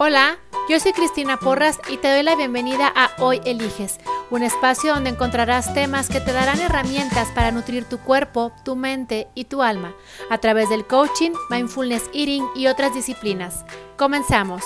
[0.00, 0.38] Hola,
[0.68, 3.98] yo soy Cristina Porras y te doy la bienvenida a Hoy Eliges,
[4.30, 9.26] un espacio donde encontrarás temas que te darán herramientas para nutrir tu cuerpo, tu mente
[9.34, 9.96] y tu alma
[10.30, 13.64] a través del coaching, mindfulness eating y otras disciplinas.
[13.96, 14.62] Comenzamos.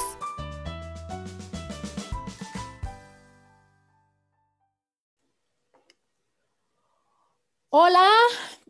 [7.70, 8.10] Hola,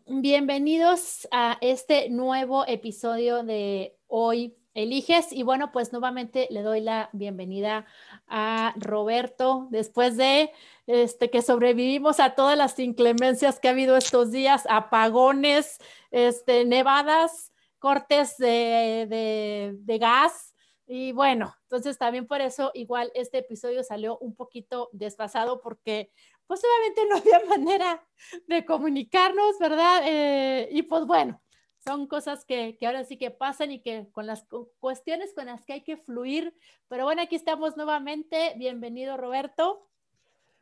[0.07, 5.31] bienvenidos a este nuevo episodio de Hoy eliges.
[5.31, 7.85] Y bueno, pues nuevamente le doy la bienvenida
[8.27, 10.51] a Roberto después de
[10.87, 15.77] este, que sobrevivimos a todas las inclemencias que ha habido estos días, apagones,
[16.11, 20.53] este, nevadas, cortes de, de gas.
[20.85, 26.11] Y bueno, entonces también por eso igual este episodio salió un poquito desfasado porque
[26.47, 28.07] pues obviamente no había manera
[28.47, 30.01] de comunicarnos, ¿verdad?
[30.05, 31.41] Eh, y pues bueno,
[31.83, 34.45] son cosas que, ahora sí que pasan y que con las
[34.79, 36.55] cuestiones con las que hay que fluir.
[36.87, 38.53] Pero bueno, aquí estamos nuevamente.
[38.57, 39.87] Bienvenido, Roberto.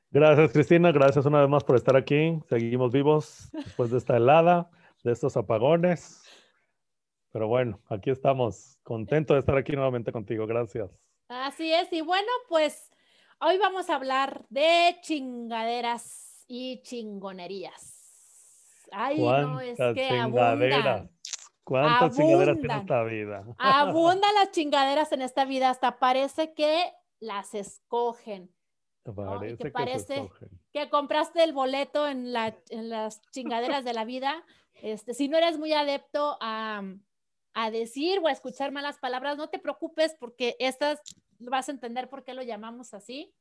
[0.10, 0.92] Gracias, Cristina.
[0.92, 2.40] Gracias una vez más por estar aquí.
[2.50, 4.70] Seguimos vivos después de esta helada,
[5.04, 6.24] de estos apagones.
[7.32, 8.78] Pero bueno, aquí estamos.
[8.84, 10.48] Contento de estar aquí nuevamente contigo.
[10.48, 10.90] Gracias.
[11.30, 11.92] Así es.
[11.94, 12.92] Y bueno, pues
[13.40, 18.01] hoy vamos a hablar de chingaderas y chingonerías.
[18.92, 21.10] Ay, no, es que chingaderas.
[21.64, 23.46] ¿Cuántas chingaderas tiene esta vida?
[23.58, 28.54] Abundan las chingaderas en esta vida, hasta parece que las escogen.
[29.04, 30.30] Parece que, parece
[30.72, 34.44] que compraste el boleto en, la, en, las chingaderas de la vida.
[34.76, 36.84] Este, si no eres muy adepto a,
[37.54, 41.02] a, decir o a escuchar malas palabras, no te preocupes porque estas
[41.40, 43.34] vas a entender por qué lo llamamos así.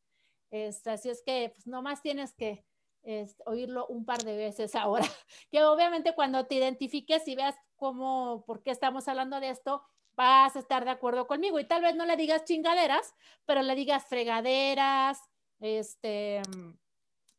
[0.51, 2.65] Este, así es que pues, nomás tienes que
[3.03, 5.05] es, oírlo un par de veces ahora,
[5.51, 9.83] que obviamente cuando te identifiques y veas cómo, por qué estamos hablando de esto,
[10.15, 11.59] vas a estar de acuerdo conmigo.
[11.59, 13.15] Y tal vez no le digas chingaderas,
[13.47, 15.19] pero le digas fregaderas,
[15.61, 16.43] este,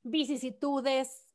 [0.03, 1.27] vicisitudes,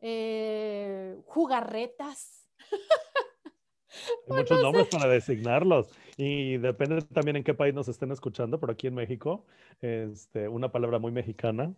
[0.00, 2.46] eh, jugarretas.
[4.28, 5.90] Hay muchos nombres para designarlos.
[6.16, 9.44] Y depende también en qué país nos estén escuchando, por aquí en México,
[9.80, 11.74] este, una palabra muy mexicana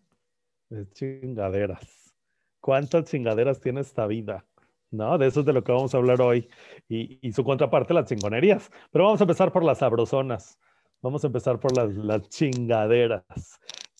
[0.93, 2.15] chingaderas.
[2.61, 4.45] ¿Cuántas chingaderas tiene esta vida?
[4.91, 5.19] ¿No?
[5.19, 6.49] De eso es de lo que vamos a hablar hoy.
[6.89, 8.71] Y, su contraparte, las chingonerías.
[8.91, 10.59] Pero vamos a empezar por las sabrosonas.
[11.03, 13.25] Vamos a empezar por las, las chingaderas.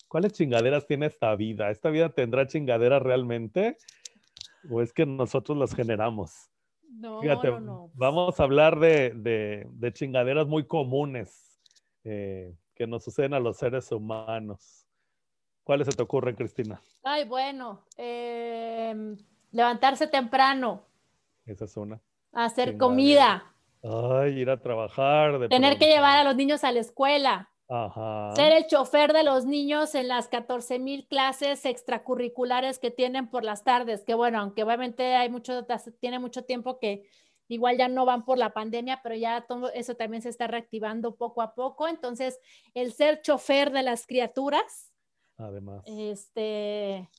[0.07, 1.69] ¿Cuáles chingaderas tiene esta vida?
[1.69, 3.77] ¿Esta vida tendrá chingaderas realmente?
[4.69, 6.49] ¿O es que nosotros las generamos?
[6.89, 7.91] No, no, no.
[7.93, 11.59] Vamos a hablar de, de, chingaderas muy comunes
[12.03, 14.84] eh, que nos suceden a los seres humanos.
[15.65, 16.79] ¿Cuáles se te ocurren, Cristina?
[17.03, 19.17] Ay, bueno, em,
[19.51, 20.85] levantarse temprano.
[21.43, 21.99] Esa es una.
[22.31, 23.51] Hacer comida.
[23.81, 25.49] Ay, ir a trabajar.
[25.49, 27.49] Tener que llevar a los niños a la escuela.
[27.67, 28.35] Ajá.
[28.35, 33.43] Ser el chofer de los niños en las 14 mil clases extracurriculares que tienen por
[33.43, 35.65] las tardes, que bueno, aunque obviamente hay mucho,
[35.99, 37.09] tiene mucho tiempo que
[37.47, 41.15] igual ya no van por la pandemia, pero ya todo eso también se está reactivando
[41.15, 41.87] poco a poco.
[41.87, 42.39] Entonces,
[42.75, 44.91] el ser chofer de las criaturas,
[45.37, 45.83] además.
[45.85, 47.09] Este,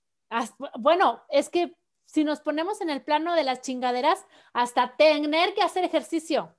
[0.78, 5.62] bueno, es que si nos ponemos en el plano de las chingaderas, hasta tener que
[5.62, 6.54] hacer ejercicio.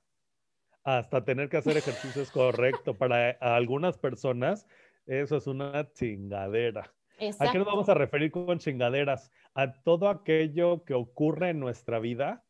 [0.84, 2.94] Hasta tener que hacer ejercicio es correcto.
[2.96, 4.66] Para algunas personas,
[5.06, 6.94] eso es una chingadera.
[7.40, 9.32] ¿A qué nos vamos a referir con chingaderas?
[9.54, 12.44] A todo aquello que ocurre en nuestra vida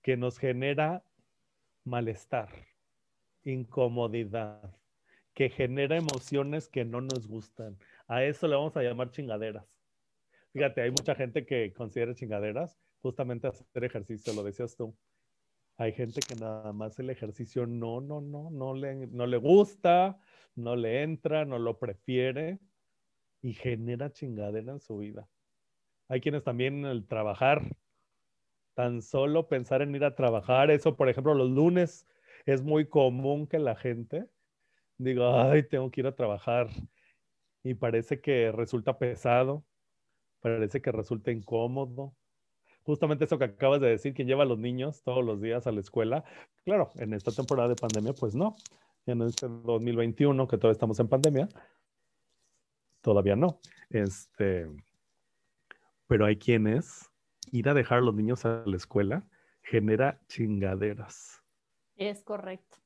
[0.00, 1.04] que nos genera
[1.84, 2.48] malestar,
[3.42, 4.76] incomodidad,
[5.34, 7.78] que genera emociones que no nos gustan,
[8.12, 9.64] a eso le vamos a llamar chingaderas.
[10.52, 14.94] Fíjate, hay mucha gente que considera chingaderas justamente hacer ejercicio, lo decías tú.
[15.78, 20.20] Hay gente que nada más el ejercicio no, no, no, no le, no le gusta,
[20.54, 22.58] no le entra, no lo prefiere
[23.40, 25.26] y genera chingadera en su vida.
[26.08, 27.62] Hay quienes también el trabajar,
[28.74, 32.06] tan solo pensar en ir a trabajar, eso por ejemplo los lunes
[32.44, 34.28] es muy común que la gente
[34.98, 36.68] diga, ay, tengo que ir a trabajar
[37.64, 39.64] y parece que resulta pesado,
[40.40, 42.14] parece que resulta incómodo.
[42.84, 45.72] Justamente eso que acabas de decir, quien lleva a los niños todos los días a
[45.72, 46.24] la escuela.
[46.64, 48.56] Claro, en esta temporada de pandemia, pues no.
[49.06, 51.48] En este 2021, que todavía estamos en pandemia,
[53.00, 53.60] todavía no.
[53.90, 54.68] Este,
[56.08, 57.10] pero hay quienes
[57.52, 59.24] ir a dejar a los niños a la escuela
[59.62, 61.42] genera chingaderas.
[61.96, 62.78] Es correcto.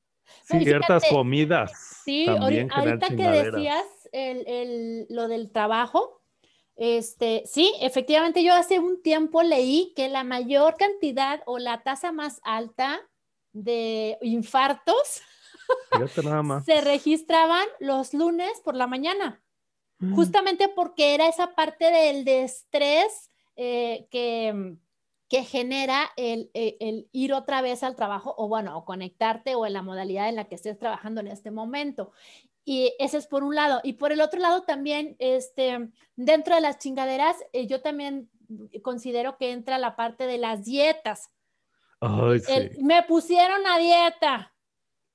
[0.43, 2.01] Ciertas comidas.
[2.03, 6.21] Sí, ahorita que decías el, lo del trabajo,
[6.75, 12.11] este, sí, efectivamente yo hace un tiempo leí que la mayor cantidad o la tasa
[12.11, 12.99] más alta
[13.53, 15.21] de infartos
[16.63, 19.41] se registraban los lunes por la mañana,
[19.99, 20.13] Mm.
[20.13, 24.75] justamente porque era esa parte del de estrés eh, que,
[25.27, 29.65] que genera el, el- el ir otra vez al trabajo o bueno, o conectarte o
[29.65, 32.11] en la modalidad en la que estés trabajando en este momento.
[32.69, 33.79] Y ese es por un lado.
[33.81, 38.29] Y por el otro lado también, este, dentro de las chingaderas, eh, yo también
[38.83, 41.31] considero que entra la parte de las dietas.
[42.01, 42.51] Ay, sí.
[42.51, 44.53] El- me pusieron a dieta.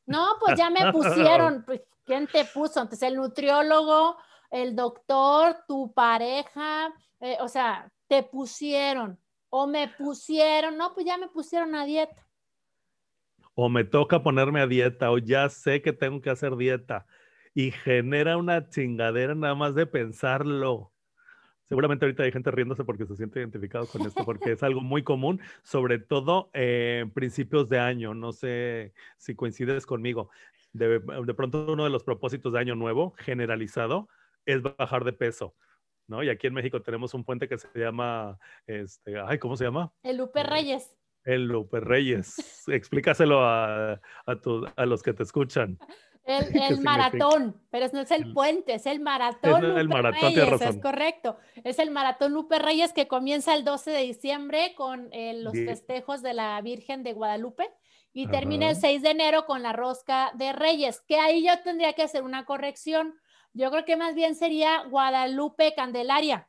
[0.07, 1.63] No, pues ya me pusieron.
[1.67, 2.81] Pues, ¿Quién te puso?
[2.81, 4.17] Entonces, el nutriólogo,
[4.51, 6.91] el doctor, tu pareja,
[7.21, 9.21] eh, o sea, te pusieron
[9.51, 10.79] o me pusieron.
[10.79, 12.27] No, pues ya me pusieron a dieta.
[13.55, 17.05] O me toca ponerme a dieta, o ya sé que tengo que hacer dieta.
[17.55, 20.93] Y genera una chingadera nada más de pensarlo.
[21.69, 25.03] Seguramente ahorita hay gente riéndose porque se siente identificado con esto, porque es algo muy
[25.03, 28.15] común, sobre todo en principios de año.
[28.15, 30.31] No sé si coincides conmigo.
[30.73, 34.09] De, de pronto uno de los propósitos de año nuevo, generalizado,
[34.47, 35.55] es bajar de peso.
[36.09, 36.23] ¿no?
[36.23, 39.93] Y aquí en México tenemos un puente que se llama, este, ay, ¿cómo se llama?
[40.03, 40.97] El Lupe Eh, Reyes.
[41.25, 42.65] El Lupe Reyes.
[42.69, 45.79] Explícaselo a, a, tu- a los que te escuchan.
[46.25, 49.65] El, maratón, pero no es el El- puente, es el maratón.
[49.65, 51.37] Es el Lupe maratón, Reyes, es correcto.
[51.65, 56.23] Es el maratón Lupe Reyes que comienza el 12 de diciembre con eh, los festejos
[56.23, 57.69] de la Virgen de Guadalupe
[58.13, 58.83] y termina el Ajá.
[58.83, 62.45] 6 de enero con la rosca de Reyes, que ahí yo tendría que hacer una
[62.45, 63.15] corrección.
[63.55, 66.49] Yo creo que más bien sería Guadalupe Candelaria,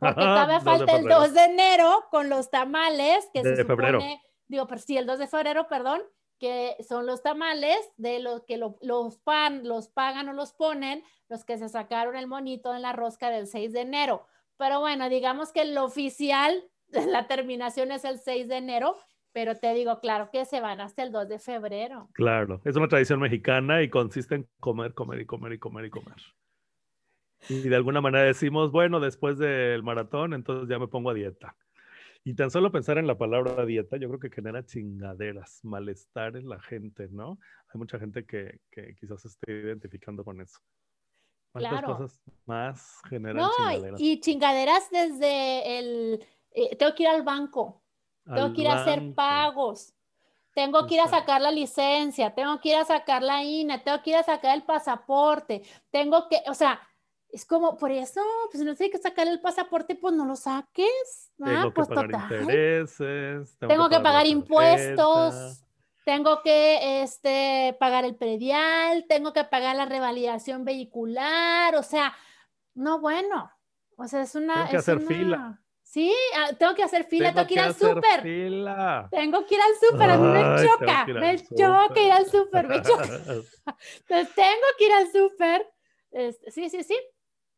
[0.00, 1.20] porque todavía 2 de falta el febrero.
[1.20, 4.00] 2 de enero con los tamales, que se De febrero.
[4.00, 6.02] supone, digo, pero sí, el 2 de febrero, perdón,
[6.38, 11.02] que son los tamales de los que lo- los pan, los pagan o los ponen,
[11.28, 14.26] los que se sacaron el monito en la rosca del 6 de enero.
[14.56, 16.64] Pero bueno, digamos que lo oficial,
[17.22, 18.96] la terminación es el 6 de enero,
[19.32, 22.08] pero te digo, claro que se van hasta el 2 de febrero.
[22.14, 25.90] Claro, es una tradición mexicana y consiste en comer, comer y comer y comer y
[25.90, 26.16] comer.
[27.48, 31.54] Y de alguna manera decimos, bueno, después del maratón, entonces ya me pongo a dieta.
[32.26, 36.48] Y tan solo pensar en la palabra dieta, yo creo que genera chingaderas, malestar en
[36.48, 37.38] la gente, ¿no?
[37.72, 40.58] Hay mucha gente que, que quizás se esté identificando con eso.
[41.52, 41.96] ¿Cuántas Claro.
[41.96, 44.00] cosas más generan No, chingaderas?
[44.00, 47.84] y chingaderas desde el, eh, tengo que ir al banco,
[48.24, 49.94] tengo Al que ir a hacer pagos,
[50.52, 54.02] tengo que ir a sacar la licencia, tengo que ir a sacar la INE, tengo
[54.02, 55.62] que ir a sacar el pasaporte,
[55.92, 56.80] tengo que, o sea,
[57.30, 58.20] es como, por eso,
[58.50, 61.32] pues no tienes que sacar el pasaporte, pues no lo saques.
[61.40, 62.40] Ah, Tengo que pues pagar total.
[62.40, 63.56] intereses.
[63.58, 64.28] Tengo que pagar tarjeta.
[64.28, 65.62] impuestos,
[66.04, 72.14] tengo que este, pagar el predial, tengo que pagar la revalidación vehicular, o sea,
[72.74, 73.50] no, bueno,
[73.96, 74.54] o sea, es una...
[74.54, 75.62] Tengo que hacer una- fila.
[75.82, 79.74] Sí, ah, tengo que hacer fila, tengo, que ir al súper, tengo que ir al
[79.80, 83.04] súper, a mí me choca, que me choca ir al súper, me choca.
[84.00, 85.72] Entonces tengo que ir al súper.
[86.10, 86.98] Este, sí, sí, sí.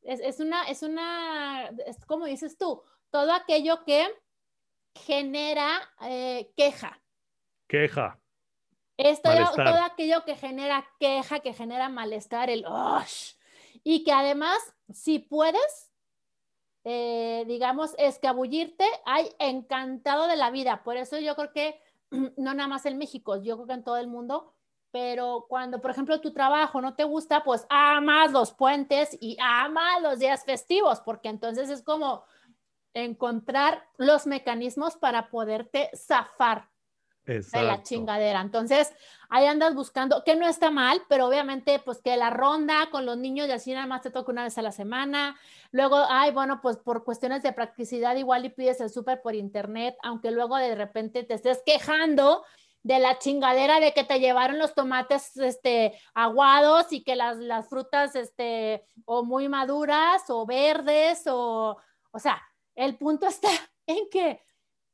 [0.03, 4.07] Es, es una, es una, es como dices tú, todo aquello que
[4.95, 7.01] genera eh, queja.
[7.67, 8.21] Queja.
[8.97, 9.33] Es todo,
[9.85, 13.35] aquello que genera queja, que genera malestar, el "Ush",
[13.85, 14.59] y que además,
[14.93, 15.93] si puedes,
[16.85, 20.83] eh, digamos, escabullirte, hay encantado de la vida.
[20.83, 21.81] Por eso yo creo que
[22.37, 24.57] no nada más en México, yo creo que en todo el mundo,
[24.91, 30.03] pero cuando, por ejemplo, tu trabajo no te gusta, pues amas los puentes y amas
[30.03, 32.25] los días festivos, porque entonces es como
[32.95, 36.71] encontrar los mecanismos para poderte zafar
[37.25, 37.83] de la Exacto.
[37.85, 38.41] chingadera.
[38.41, 38.93] Entonces,
[39.29, 43.19] ahí andas buscando, que no está mal, pero obviamente, pues que la ronda con los
[43.19, 45.39] niños y así nada más te toca una vez a la semana.
[45.71, 49.97] Luego, ay, bueno, pues por cuestiones de practicidad, igual y pides el súper por internet,
[50.03, 52.45] aunque luego de repente te estés quejando
[52.83, 57.69] de la chingadera de que te llevaron los tomates este, aguados y que las, las
[57.69, 61.77] frutas este, o muy maduras o verdes o,
[62.11, 62.43] o sea,
[62.75, 63.49] el punto está
[63.87, 64.41] en que,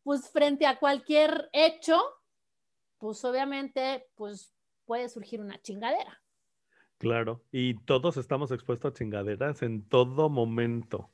[0.02, 2.00] pues frente a cualquier hecho,
[2.98, 4.54] pues obviamente, pues
[4.86, 6.22] puede surgir una chingadera.
[6.98, 7.42] Claro.
[7.50, 11.10] Y todos estamos expuestos a chingaderas en todo momento,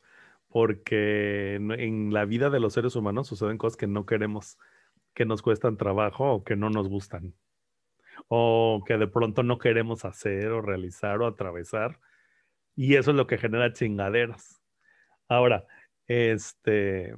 [0.49, 4.59] porque en, la vida de los seres humanos suceden cosas que no queremos,
[5.21, 7.35] que nos cuestan trabajo o que no nos gustan,
[8.29, 12.00] o que de pronto no queremos hacer o realizar o atravesar.
[12.75, 14.62] Y eso es lo que genera chingaderas.
[15.29, 15.67] Ahora,
[16.07, 17.15] este,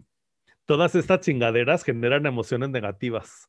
[0.65, 3.49] todas estas chingaderas generan emociones negativas.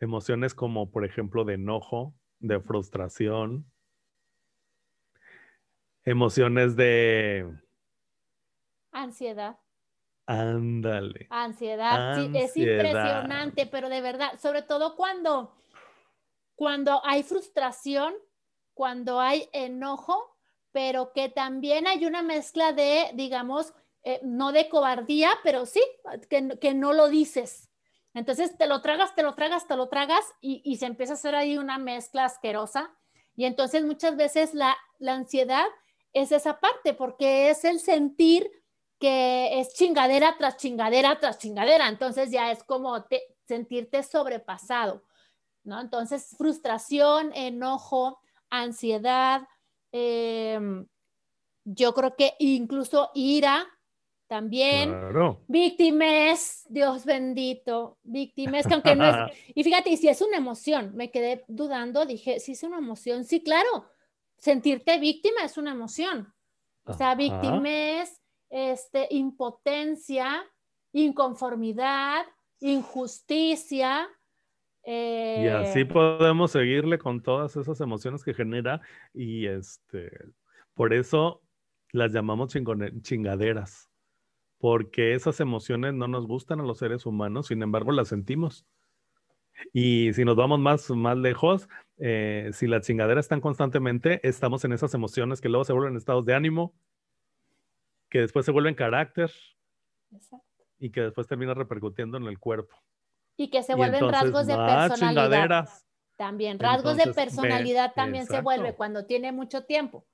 [0.00, 3.70] Emociones como, por ejemplo, de enojo, de frustración,
[6.06, 7.46] emociones de,
[8.90, 9.58] Ansiedad,
[10.40, 15.54] ándale, ansiedad, sí, es impresionante, pero de verdad, sobre todo cuando,
[16.54, 18.14] cuando hay frustración,
[18.74, 20.36] cuando hay enojo,
[20.72, 23.74] pero que también hay una mezcla de, digamos,
[24.04, 25.82] eh, no de cobardía, pero sí,
[26.28, 27.70] que, que, no lo dices.
[28.14, 31.16] Entonces te lo tragas, te lo tragas, te lo tragas y, y, se empieza a
[31.16, 32.90] hacer ahí una mezcla asquerosa.
[33.36, 35.66] Y entonces muchas veces la, la ansiedad
[36.12, 38.50] es esa parte, porque es el sentir
[39.02, 41.88] que es chingadera tras chingadera tras chingadera.
[41.88, 45.02] Entonces ya es como te, sentirte sobrepasado,
[45.64, 45.80] ¿no?
[45.80, 49.42] Entonces frustración, enojo, ansiedad,
[49.90, 50.84] eh,
[51.64, 53.66] yo creo que incluso ira
[54.28, 54.90] también.
[54.90, 55.42] Claro.
[55.48, 59.16] Víctimas, Dios bendito, víctimas, que aunque no es.
[59.56, 63.42] Y fíjate, si es una emoción, me quedé dudando, dije, si es una emoción, sí,
[63.42, 63.90] claro,
[64.36, 66.32] sentirte víctima es una emoción.
[66.84, 68.21] O sea, víctimas,
[68.52, 70.44] este, impotencia,
[70.92, 72.24] inconformidad,
[72.60, 74.08] injusticia,
[74.84, 78.80] y así eh, podemos seguirle con todas esas emociones que genera
[79.14, 80.10] y este,
[80.74, 81.40] por eso
[81.92, 82.52] las llamamos
[83.02, 83.90] chingaderas,
[84.58, 88.66] porque esas emociones no nos gustan a los seres humanos, sin embargo las sentimos.
[89.72, 91.68] Y si nos vamos más, más lejos,
[91.98, 96.24] eh, si las chingaderas están constantemente, estamos en esas emociones que luego se vuelven estados
[96.24, 96.74] de ánimo,
[98.12, 99.32] que después se vuelven carácter
[100.78, 102.76] y que después termina repercutiendo en el cuerpo
[103.38, 105.66] y que se vuelven rasgos de personalidad.
[106.18, 110.06] También, rasgos de personalidad también se vuelve cuando tiene mucho tiempo.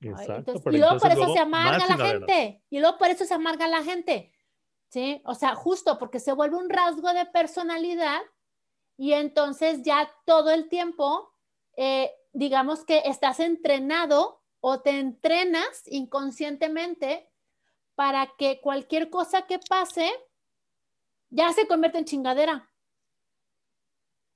[0.00, 2.62] Exacto, y luego por eso se amarga la gente.
[2.70, 4.32] Y luego por eso se amarga la gente.
[4.88, 5.20] ¿Sí?
[5.26, 8.20] O sea, justo porque se vuelve un rasgo de personalidad
[8.96, 11.30] y entonces ya todo el tiempo,
[11.76, 17.28] eh, digamos que estás entrenado o te entrenas inconscientemente
[17.94, 20.10] para que cualquier cosa que pase,
[21.30, 22.70] ya se convierte en chingadera.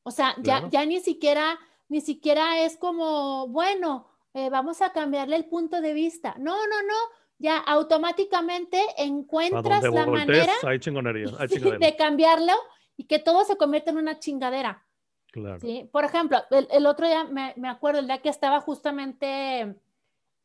[0.03, 5.37] O sea, ya, ya ni siquiera, ni siquiera es como, bueno, eh, vamos a cambiarle
[5.37, 6.35] el punto de vista.
[6.39, 6.95] No, no, no.
[7.41, 10.53] Ya automáticamente encuentras la manera
[11.81, 12.55] de cambiarlo
[12.97, 14.85] y que todo se convierta en una chingadera.
[15.31, 15.61] Claro.
[15.61, 15.89] ¿sí?
[15.93, 19.77] Por ejemplo, el, otro día me, me, acuerdo, el día que estaba justamente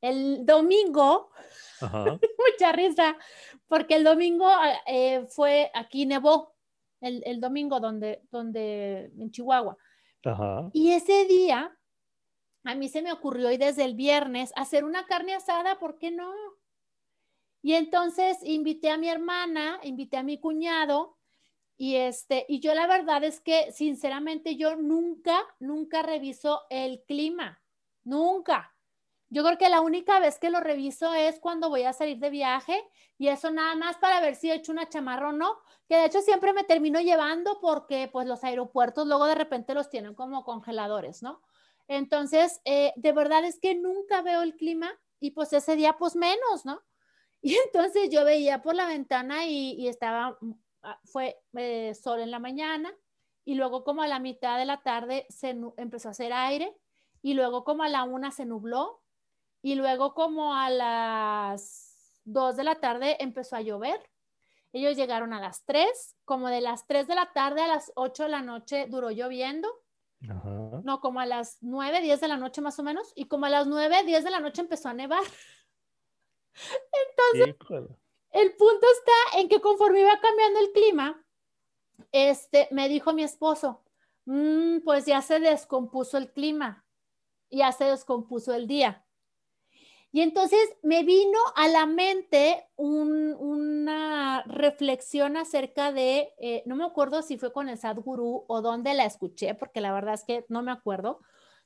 [0.03, 1.31] el domingo,
[1.81, 3.17] mucha risa,
[3.67, 4.49] porque el domingo
[4.85, 6.53] eh, fue aquí nevó,
[6.99, 9.77] el, el, domingo donde, donde en Chihuahua.
[10.73, 11.77] Y ese día,
[12.65, 16.11] a mí se me ocurrió y desde el viernes hacer una carne asada, ¿por qué
[16.11, 16.33] no?
[17.61, 21.17] Y entonces invité a mi hermana, invité a mi cuñado,
[21.77, 27.61] y este, y yo la verdad es que sinceramente yo nunca, nunca reviso el clima,
[28.03, 28.72] nunca.
[29.33, 32.29] Yo creo que la única vez que lo reviso es cuando voy a salir de
[32.29, 32.79] viaje
[33.17, 36.05] y eso nada más para ver si he hecho una chamarra o no, que de
[36.05, 40.43] hecho siempre me termino llevando porque pues los aeropuertos luego de repente los tienen como
[40.43, 41.41] congeladores, ¿no?
[41.87, 46.15] Entonces, eh, de verdad es que nunca veo el clima y pues ese día pues
[46.15, 46.83] menos, ¿no?
[47.41, 50.51] Y entonces yo veía por la ventana y, estaba, mm,
[50.83, 52.93] ah, fue eh, sol en la mañana
[53.45, 56.77] y luego como a la mitad de la tarde se empezó a hacer aire
[57.23, 59.02] y luego como a la una se nubló
[59.63, 63.99] y luego como a las 2 de la tarde empezó a llover.
[64.73, 68.23] Ellos llegaron a las 3, como de las 3 de la tarde a las 8
[68.23, 69.69] de la noche duró lloviendo.
[70.19, 73.13] No, como a las 9, 10 de la noche más o menos.
[73.15, 75.23] Y como a las 9, 10 de la noche empezó a nevar.
[77.33, 77.55] Entonces,
[78.31, 81.25] el punto está en que conforme iba cambiando el clima,
[82.11, 83.81] este, me dijo mi esposo,
[84.25, 86.85] mm, pues ya se descompuso el clima,
[87.49, 89.05] ya se descompuso el día.
[90.15, 97.23] Y entonces me vino a la mente una reflexión acerca de, eh, no me acuerdo
[97.23, 100.61] si fue con el Sadhguru o dónde la escuché, porque la verdad es que no
[100.61, 101.19] me acuerdo,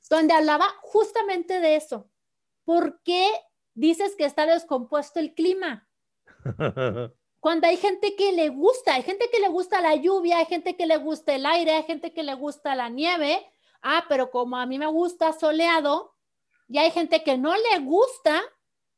[0.09, 2.09] donde hablaba justamente de eso.
[2.63, 3.29] ¿Por qué
[3.73, 5.85] dices que está descompuesto el clima?
[7.41, 10.77] Cuando hay gente que le gusta, hay gente que le gusta la lluvia, hay gente
[10.77, 13.45] que le gusta el aire, hay gente que le gusta la nieve.
[13.81, 16.16] Ah, pero como a mí me gusta soleado,
[16.67, 18.43] y hay gente que no le gusta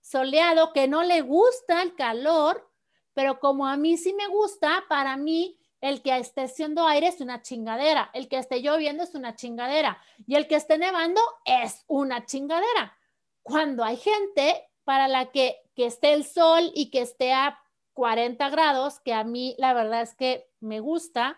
[0.01, 2.69] soleado, que no le gusta el calor,
[3.13, 7.21] pero como a mí sí me gusta, para mí el que esté haciendo aire es
[7.21, 11.85] una chingadera, el que esté lloviendo es una chingadera y el que esté nevando es
[11.87, 12.97] una chingadera.
[13.43, 17.59] Cuando hay gente para la que, que esté el sol y que esté a
[17.93, 21.37] 40 grados, que a mí la verdad es que me gusta,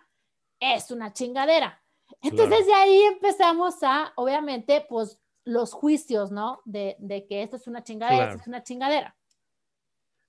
[0.59, 1.83] es una chingadera.
[2.21, 6.61] Entonces de ahí empezamos a, obviamente, pues los juicios, ¿no?
[6.65, 6.95] De,
[7.27, 9.15] que esto es una chingadera, esto es una chingadera.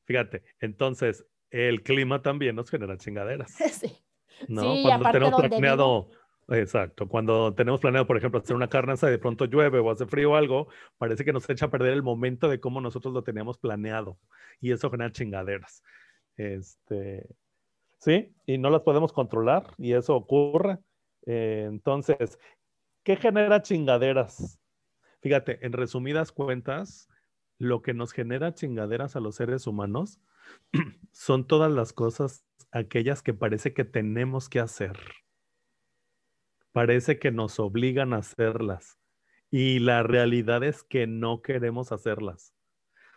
[0.05, 3.53] Fíjate, entonces el clima también nos genera chingaderas.
[3.73, 3.97] sí.
[4.49, 4.75] ¿No?
[4.83, 6.11] Cuando tenemos planeado
[6.49, 7.09] Exacto.
[7.09, 10.33] Cuando tenemos planeado, por ejemplo, hacer una carne y de pronto llueve o hace frío
[10.33, 13.59] o algo, parece que nos echa a perder el momento de cómo nosotros lo teníamos
[13.59, 14.19] planeado.
[14.61, 15.83] Y eso genera chingaderas.
[16.37, 17.27] Este,
[17.99, 20.79] sí, y no las podemos controlar y eso ocurre.
[21.27, 22.39] Eh, entonces,
[23.05, 24.59] ¿qué genera chingaderas?
[25.23, 27.09] Fíjate, en resumidas cuentas,
[27.59, 30.21] lo que nos genera chingaderas a los seres humanos
[31.13, 34.99] son todas las cosas, aquellas que parece que tenemos que hacer.
[36.73, 38.99] Parece que nos obligan a hacerlas.
[39.49, 42.53] Y la realidad es que no queremos hacerlas.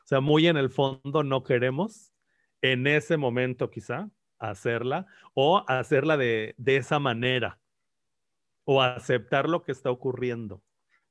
[0.04, 2.14] O sea, muy en el fondo no queremos
[2.62, 7.60] en ese momento quizá hacerla o hacerla de, de esa manera
[8.64, 10.65] o aceptar lo que está ocurriendo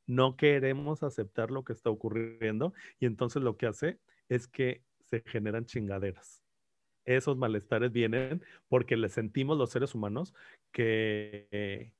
[0.06, 5.22] no queremos aceptar lo que está ocurriendo y entonces lo que hace es que se
[5.26, 6.42] generan chingaderas.
[7.04, 10.34] Esos malestares vienen porque le sentimos los seres humanos
[10.72, 11.92] que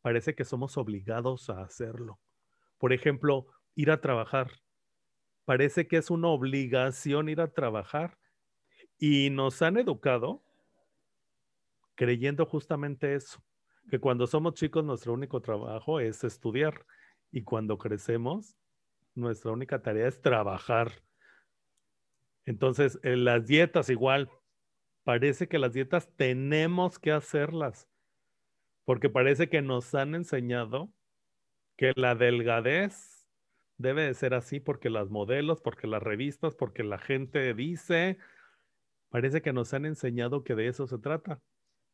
[0.00, 2.18] parece que somos obligados a hacerlo.
[2.78, 4.50] Por ejemplo, ir a trabajar.
[5.44, 8.18] Parece que es una obligación ir a trabajar
[8.98, 10.42] y nos han educado
[11.94, 13.42] creyendo justamente eso,
[13.90, 16.86] que cuando somos chicos nuestro único trabajo es estudiar
[17.30, 18.56] y cuando crecemos,
[19.14, 20.92] nuestra única tarea es trabajar.
[22.44, 24.30] Entonces, en las dietas igual,
[25.04, 27.88] parece que las dietas tenemos que hacerlas,
[28.84, 30.92] porque parece que nos han enseñado
[31.76, 33.26] que la delgadez
[33.76, 38.18] debe de ser así porque las modelos, porque las revistas, porque la gente dice,
[39.10, 41.40] parece que nos han enseñado que de eso se trata.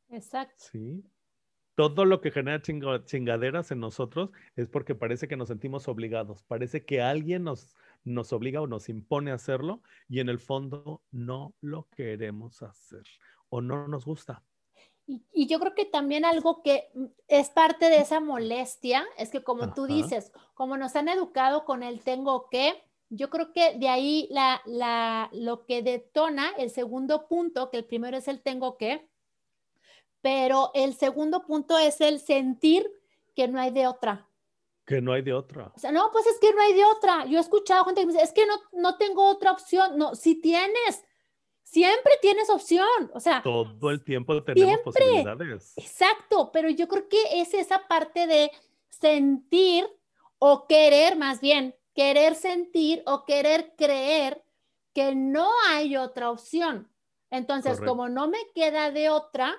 [0.09, 0.55] Exacto.
[0.57, 1.05] Sí
[1.75, 6.85] todo lo que genera chingaderas en nosotros es porque parece que nos sentimos obligados, parece
[6.85, 11.55] que alguien nos, nos obliga o nos impone a hacerlo y en el fondo no
[11.61, 13.03] lo queremos hacer
[13.49, 14.43] o no nos gusta.
[15.07, 19.43] Y, yo creo que también algo que mm, es parte de esa molestia es que
[19.43, 23.89] como tú dices, como nos han educado con el tengo que, yo creo que de
[23.89, 28.79] ahí la, la, lo que detona el segundo punto, que el primero es el tengo
[28.79, 29.07] que,
[30.25, 32.91] pero el segundo punto es el sentir
[33.37, 34.27] que no hay de otra.
[34.87, 35.71] Que no hay de otra.
[35.77, 37.27] O sea, no, pues es que no hay de otra.
[37.27, 39.99] Yo he escuchado gente que me dice, es que no, no tengo otra opción.
[39.99, 41.05] No, si tienes,
[41.63, 43.11] siempre tienes opción.
[43.13, 45.75] O sea, todo el tiempo tenemos posibilidades.
[45.77, 48.51] Exacto, pero yo creo que es esa parte de
[48.89, 49.87] sentir
[50.39, 54.43] o querer, más bien, querer sentir o querer creer
[54.95, 56.91] que no hay otra opción.
[57.29, 59.55] Entonces, como no me queda de otra,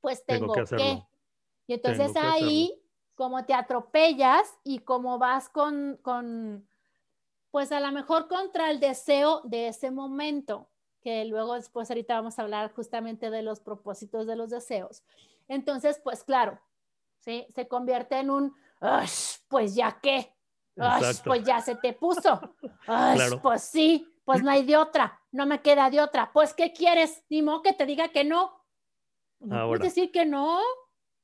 [0.00, 1.02] pues tengo, que,
[1.66, 2.74] Y entonces ahí,
[3.14, 6.66] como te atropellas y como vas con, con,
[7.50, 10.68] pues a lo mejor contra el deseo de ese momento,
[11.00, 15.02] que luego después ahorita vamos a hablar justamente de los propósitos de los deseos.
[15.48, 16.60] Entonces, pues claro,
[17.20, 17.46] ¿sí?
[17.54, 18.54] Se convierte en un,
[19.48, 20.34] pues ya qué,
[21.24, 22.54] pues ya se te puso,
[23.42, 27.22] pues sí, pues no hay de otra, no me queda de otra, pues ¿qué quieres?
[27.28, 28.59] Ni modo que te diga que no,
[29.40, 30.60] no puedes decir que no.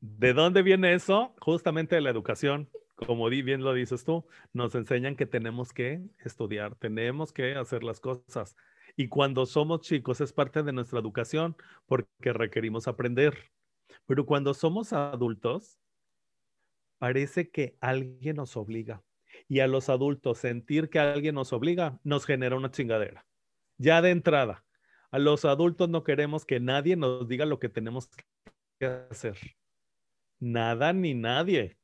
[0.01, 1.35] ¿De dónde viene eso?
[1.41, 2.69] Justamente de la educación.
[2.95, 8.01] Como bien lo dices tú, nos enseñan que tenemos que estudiar, tenemos que hacer las
[8.01, 8.57] cosas.
[8.97, 13.53] Y cuando somos chicos es parte de nuestra educación porque requerimos aprender.
[14.07, 15.79] Pero cuando somos adultos,
[16.99, 19.03] parece que alguien nos obliga.
[19.49, 23.27] Y a los adultos sentir que alguien nos obliga nos genera una chingadera.
[23.77, 24.65] Ya de entrada,
[25.17, 28.11] a los adultos no queremos que nadie nos diga lo que tenemos
[28.79, 29.39] que hacer.
[30.39, 31.79] Nada ni nadie.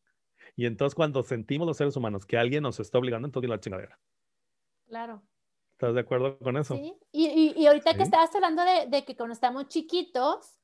[0.54, 3.98] Y entonces cuando sentimos los seres humanos que alguien nos está obligando, entonces la chingadera.
[4.86, 5.22] Claro.
[5.70, 6.76] ¿Estás de acuerdo con eso?
[6.76, 6.94] Sí.
[7.10, 10.58] Y, ahorita que estabas hablando de, que cuando estamos chiquitos,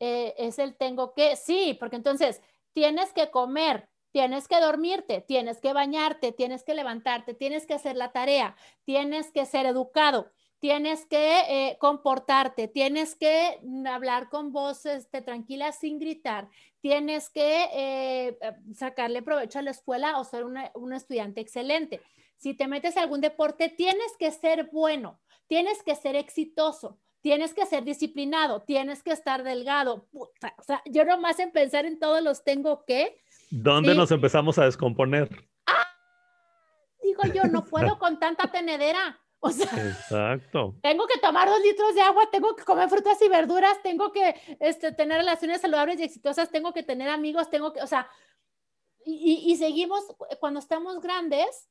[0.00, 2.40] eh, es el tengo que, sí, porque entonces
[2.72, 7.96] tienes que comer, tienes que dormirte, tienes que bañarte, tienes que levantarte, tienes que hacer
[7.96, 10.32] la tarea, tienes que ser educado
[10.64, 16.48] tienes que eh, comportarte, tienes que hablar con voz este, tranquila sin gritar,
[16.80, 22.00] tienes que eh, eh, sacarle provecho a la escuela o ser un estudiante excelente.
[22.38, 27.52] Si te metes a algún deporte, tienes que ser bueno, tienes que ser exitoso, tienes
[27.52, 30.08] que ser disciplinado, tienes que estar delgado.
[30.14, 30.30] o
[30.62, 33.20] sea, yo nomás en pensar en todos los tengo que.
[33.50, 35.28] ¿Dónde nos empezamos a descomponer?
[35.66, 35.86] ¡Ah!
[37.02, 39.20] Digo yo, no puedo con tanta tenedera.
[39.46, 40.74] O sea, Exacto.
[40.82, 44.34] tengo que tomar dos litros de agua, tengo que comer frutas y verduras, tengo que
[44.58, 48.08] este, tener relaciones saludables y exitosas, tengo que tener amigos, tengo que, o sea,
[49.04, 50.02] y, seguimos,
[50.40, 51.68] cuando estamos grandes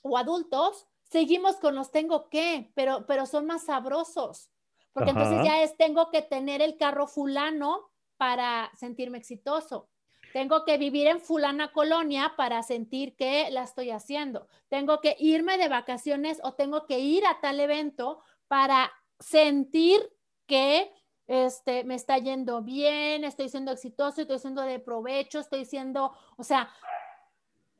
[0.00, 4.48] o adultos, seguimos con los tengo que, pero, pero son más sabrosos,
[4.94, 9.90] porque entonces ya es tengo que tener el carro fulano para sentirme exitoso.
[10.32, 14.46] Tengo que vivir en fulana colonia para sentir que la estoy haciendo.
[14.68, 20.00] Tengo que irme de vacaciones o tengo que ir a tal evento para sentir
[20.46, 20.92] que
[21.26, 26.42] este, me está yendo bien, estoy siendo exitoso, estoy siendo de provecho, estoy siendo, o
[26.42, 26.68] sea,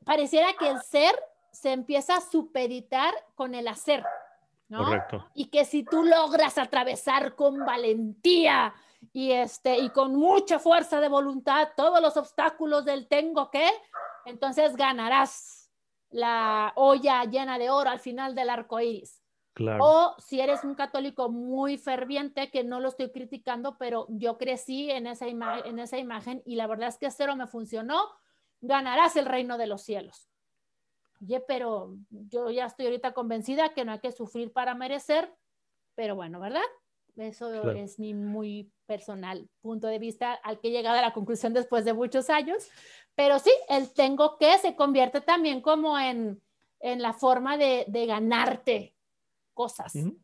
[0.04, 1.12] pareciera que el ser
[1.50, 4.04] se empieza a supeditar con el hacer,
[4.68, 4.84] ¿no?
[4.84, 5.26] Correcto.
[5.34, 8.72] Y que si tú logras atravesar con valentía
[9.12, 13.68] y, este, y con mucha fuerza de voluntad todos los obstáculos del tengo que,
[14.24, 15.70] entonces ganarás
[16.10, 19.22] la olla llena de oro al final del arco iris.
[19.52, 19.84] Claro.
[19.84, 24.90] O si eres un católico muy ferviente, que no lo estoy criticando, pero yo crecí
[24.90, 28.00] en esa, en esa imagen y la verdad es que cero me funcionó,
[28.60, 30.30] ganarás el reino de los cielos.
[31.20, 35.34] Oye, pero yo ya estoy ahorita convencida que no hay que sufrir para merecer,
[35.94, 36.62] pero bueno, ¿verdad?
[37.20, 37.72] Eso Claro.
[37.72, 41.84] es mi muy personal punto de vista al que he llegado a la conclusión después
[41.84, 42.68] de muchos años.
[43.14, 46.40] Pero sí, el tengo que se convierte también como en,
[46.80, 48.94] en la forma de, de ganarte
[49.54, 49.94] cosas.
[49.94, 50.18] Ujú.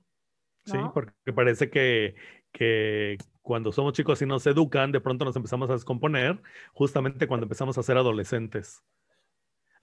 [0.64, 0.92] Sí, ¿no?
[0.92, 2.16] porque parece que,
[2.50, 7.44] que cuando somos chicos y nos educan, de pronto nos empezamos a descomponer, justamente cuando
[7.44, 8.82] empezamos a ser adolescentes.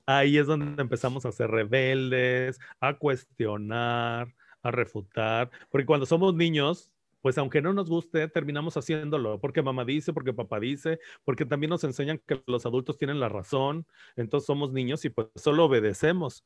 [0.05, 6.92] Ahí es donde empezamos a ser rebeldes, a cuestionar, a refutar, porque cuando somos niños,
[7.23, 11.69] pues aunque no nos guste, terminamos haciéndolo, porque mamá dice, porque papá dice, porque también
[11.69, 16.45] nos enseñan que los adultos tienen la razón, entonces somos niños y pues solo obedecemos,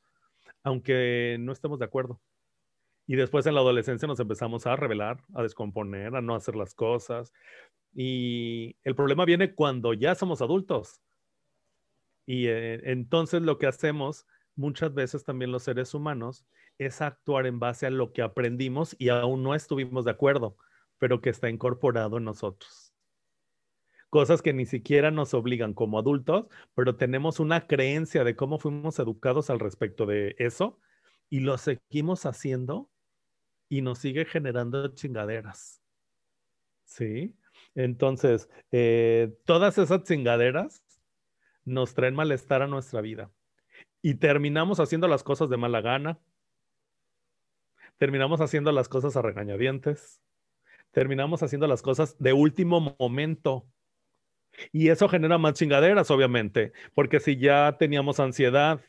[0.63, 2.21] aunque no estemos de acuerdo.
[3.07, 6.75] Y después en la adolescencia nos empezamos a rebelar, a descomponer, a no hacer las
[6.75, 7.33] cosas.
[7.95, 11.01] Y el problema viene cuando ya somos adultos.
[12.27, 16.45] Y eh, entonces lo que hacemos muchas veces también los seres humanos
[16.77, 20.55] es actuar en base a lo que aprendimos y aún no estuvimos de acuerdo,
[20.99, 22.93] pero que está incorporado en nosotros.
[24.09, 28.99] Cosas que ni siquiera nos obligan como adultos, pero tenemos una creencia de cómo fuimos
[28.99, 30.79] educados al respecto de eso
[31.29, 32.89] y lo seguimos haciendo
[33.69, 35.81] y nos sigue generando chingaderas.
[36.85, 37.35] ¿Sí?
[37.75, 40.83] Entonces, eh, todas esas chingaderas
[41.65, 43.29] nos traen malestar a nuestra vida
[44.01, 46.19] y terminamos haciendo las cosas de mala gana,
[47.97, 50.21] terminamos haciendo las cosas a regañadientes,
[50.91, 53.67] terminamos haciendo las cosas de último momento.
[54.71, 58.81] Y eso genera más chingaderas, obviamente, porque si ya teníamos ansiedad,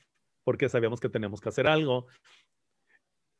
[0.44, 2.06] porque sabíamos que teníamos que hacer algo,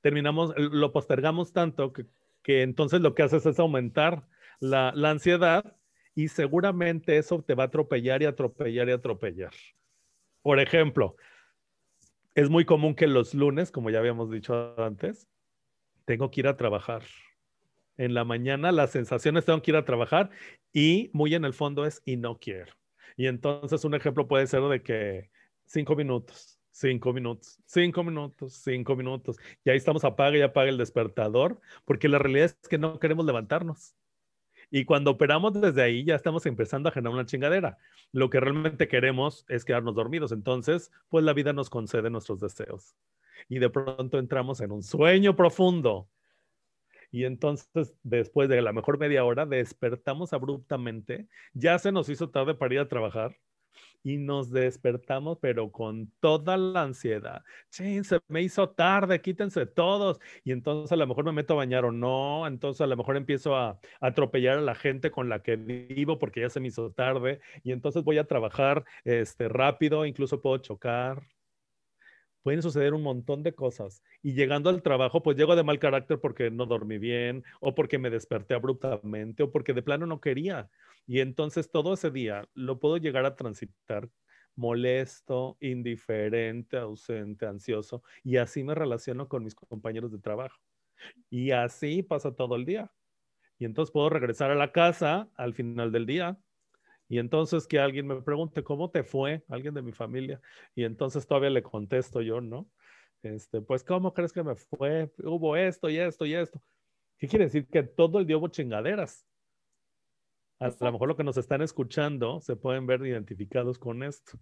[0.03, 2.07] terminamos, lo postergamos tanto que,
[2.42, 4.27] que entonces lo que haces es aumentar
[4.61, 5.77] la, la, ansiedad
[6.14, 9.53] y seguramente eso te va a atropellar y atropellar y atropellar.
[10.42, 11.16] Por ejemplo,
[12.35, 15.29] es muy común que los lunes, como ya habíamos dicho antes,
[16.05, 17.03] tengo que ir a trabajar.
[17.98, 20.30] En la mañana la sensación es tengo que ir a trabajar
[20.72, 22.72] y muy en el fondo es y no quiero.
[23.16, 25.30] Y entonces un ejemplo puede ser de que
[25.66, 29.37] cinco minutos, cinco minutos, cinco minutos, cinco minutos.
[29.64, 33.26] Y ahí estamos, apaga y apaga el despertador, porque la realidad es que no queremos
[33.26, 33.96] levantarnos.
[34.70, 37.78] Y cuando operamos desde ahí, ya estamos empezando a generar una chingadera.
[38.12, 40.30] Lo que realmente queremos es quedarnos dormidos.
[40.30, 42.94] Entonces, pues la vida nos concede nuestros deseos.
[43.48, 46.08] Y de pronto entramos en un sueño profundo.
[47.11, 51.29] Y entonces, después de la mejor media hora, despertamos abruptamente.
[51.55, 53.37] Ya se nos hizo tarde para ir a trabajar
[54.03, 57.42] y nos despertamos, pero con toda la ansiedad.
[57.71, 60.18] Chin, se me hizo tarde, quítense todos.
[60.44, 62.47] Y entonces a lo mejor me meto a bañar o no.
[62.47, 66.18] Entonces a lo mejor empiezo a, a, atropellar a la gente con la que vivo
[66.18, 67.40] porque ya se me hizo tarde.
[67.62, 71.23] Y entonces voy a trabajar este, rápido, incluso puedo chocar.
[72.42, 74.03] Pueden suceder un montón de cosas.
[74.22, 77.98] Y llegando al trabajo, pues llego de mal carácter porque no dormí bien, o porque
[77.98, 80.70] me desperté abruptamente, o porque de plano no quería.
[81.07, 84.09] Y entonces todo ese día lo puedo llegar a transitar
[84.59, 90.59] molesto, indiferente, ausente, ansioso, y así me relaciono con mis compañeros de trabajo.
[91.31, 92.92] Y así pasa todo el día.
[93.59, 96.38] Y entonces puedo regresar a la casa al final del día.
[97.09, 99.44] Y entonces que alguien me pregunte, ¿cómo te fue?
[99.49, 100.40] Alguien de mi familia.
[100.75, 102.68] Y entonces todavía le contesto yo, ¿no?
[103.23, 105.11] Este, pues, ¿cómo crees que me fue?
[105.18, 106.62] Hubo esto y esto y esto.
[107.16, 107.66] ¿Qué quiere decir?
[107.66, 109.27] Que todo el día hubo chingaderas.
[110.61, 114.38] A lo mejor lo que nos están escuchando se pueden ver identificados con esto.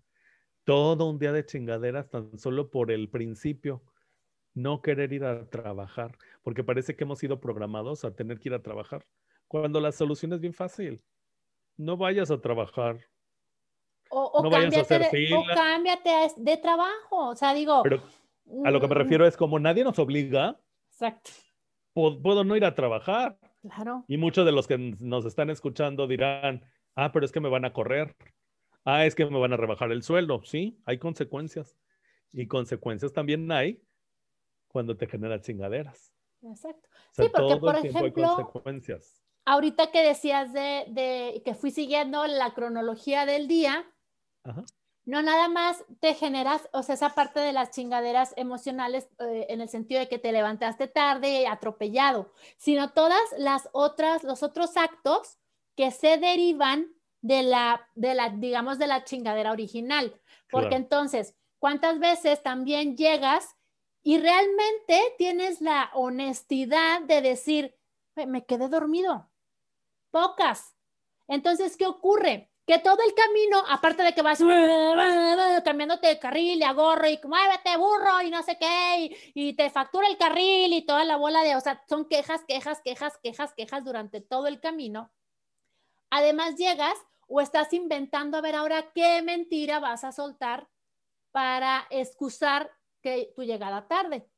[0.64, 3.84] Todo un día de chingaderas tan solo por el principio,
[4.54, 8.54] no querer ir a trabajar, porque parece que hemos sido programados a tener que ir
[8.54, 9.06] a trabajar,
[9.46, 11.04] cuando la solución es bien fácil.
[11.76, 12.98] No vayas a trabajar.
[14.10, 17.28] O, o, no cámbiate, de, o cámbiate de trabajo.
[17.28, 17.82] O sea, digo.
[17.82, 18.02] Pero
[18.64, 20.58] a lo que me refiero es como nadie nos obliga.
[20.90, 21.30] Exacto.
[21.92, 23.38] Puedo, puedo no ir a trabajar.
[23.62, 24.04] Claro.
[24.06, 27.64] Y muchos de los que nos están escuchando dirán, ah, pero es que me van
[27.64, 28.14] a correr.
[28.84, 30.42] Ah, es que me van a rebajar el sueldo.
[30.44, 31.76] Sí, hay consecuencias.
[32.32, 33.82] Y consecuencias también hay
[34.68, 36.12] cuando te generan chingaderas.
[36.42, 36.88] Exacto.
[37.12, 39.25] sí, porque por ejemplo, consecuencias.
[39.46, 43.90] Ahorita que decías de, de, que fui siguiendo la cronología del día,
[44.44, 44.62] Ajá
[45.06, 49.60] no nada más te generas, o sea, esa parte de las chingaderas emocionales eh, en
[49.60, 55.38] el sentido de que te levantaste tarde, atropellado, sino todas las otras, los otros actos
[55.76, 60.20] que se derivan de la, de la, digamos, de la chingadera original.
[60.50, 63.56] Porque entonces, ¿cuántas veces también llegas
[64.02, 67.76] y realmente tienes la honestidad de decir,
[68.26, 69.28] me quedé dormido?
[70.16, 70.74] Pocas.
[71.28, 72.50] Entonces, ¿qué ocurre?
[72.66, 74.42] que todo el camino, aparte de que vas
[75.62, 79.70] cambiándote de carril y a gorro y muévete burro y no sé qué, y, te
[79.70, 83.54] factura el carril y toda la bola de, o sea, son quejas, quejas, quejas, quejas,
[83.54, 85.12] quejas durante todo el camino.
[86.10, 86.98] Además llegas
[87.28, 90.68] o estás inventando a ver ahora qué mentira vas a soltar
[91.30, 94.28] para excusar que tu llegada tarde.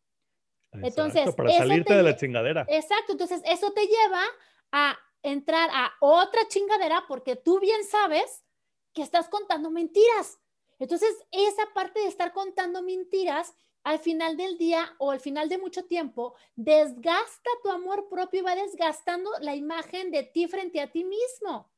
[0.73, 2.67] entonces, para salirte de la chingadera.
[2.69, 4.23] Exacto, entonces eso te lleva
[4.71, 8.45] a entrar a otra chingadera porque tú bien sabes
[8.93, 10.39] que estás contando mentiras.
[10.79, 13.55] Entonces, esa parte de estar contando mentiras
[13.85, 18.43] al final del día o al final de mucho tiempo desgasta tu amor propio y
[18.43, 21.71] va desgastando la imagen de ti frente a ti mismo.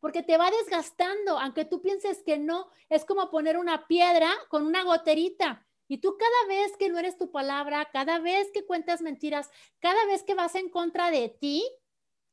[0.00, 4.66] Porque te va desgastando, aunque tú pienses que no, es como poner una piedra con
[4.66, 5.66] una goterita.
[5.88, 10.04] Y tú cada vez que no eres tu palabra, cada vez que cuentas mentiras, cada
[10.06, 11.64] vez que vas en contra de ti,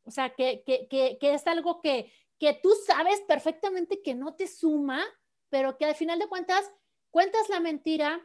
[0.03, 5.03] o sea, que, es algo que, que tú sabes perfectamente que no te suma,
[5.49, 6.71] pero que al final de cuentas
[7.11, 8.21] cuentas la mentira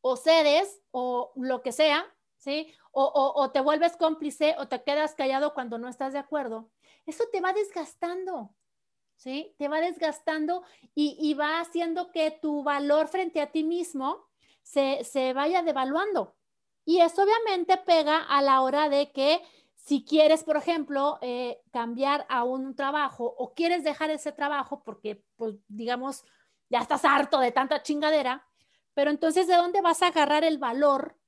[0.00, 2.04] o cedes o lo que sea,
[2.38, 2.74] ¿sí?
[2.90, 6.70] O, te vuelves cómplice o te quedas callado cuando no estás de acuerdo.
[7.06, 8.54] Eso te va desgastando,
[9.16, 9.54] ¿sí?
[9.58, 10.62] Te va desgastando
[10.94, 14.26] y, va haciendo que tu valor frente a ti mismo
[14.62, 16.36] se, se vaya devaluando.
[16.84, 19.40] Y eso obviamente pega a la hora de que
[19.84, 25.24] si quieres, por ejemplo, eh, cambiar a un trabajo o quieres dejar ese trabajo porque,
[25.34, 26.24] pues, digamos,
[26.70, 28.46] ya estás harto de tanta chingadera,
[28.94, 31.18] pero entonces, ¿de dónde vas a agarrar el valor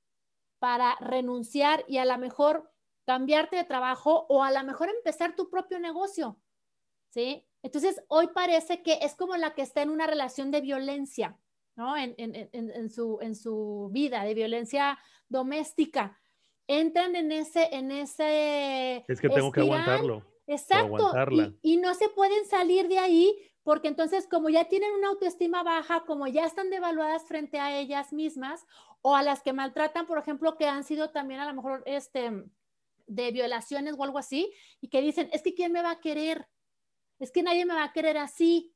[0.57, 2.71] para renunciar y a lo mejor
[3.05, 6.39] cambiarte de trabajo o a lo mejor empezar tu propio negocio?
[7.09, 7.45] ¿Sí?
[7.61, 11.37] Entonces, hoy parece que es como la que está en una relación de violencia,
[11.75, 11.97] ¿no?
[11.97, 16.17] En, en, su, en su vida, de violencia doméstica
[16.67, 19.03] entran en ese, en ese.
[19.07, 20.23] Es que tengo que aguantarlo.
[20.47, 21.11] Exacto.
[21.31, 25.63] Y, y, no se pueden salir de ahí porque entonces como ya tienen una autoestima
[25.63, 28.63] baja, como ya están devaluadas frente a ellas mismas
[29.01, 32.45] o a las que maltratan, por ejemplo, que han sido también a lo mejor este
[33.07, 36.47] de violaciones o algo así y que dicen, es que quién me va a querer,
[37.17, 38.74] es que nadie me va a querer así,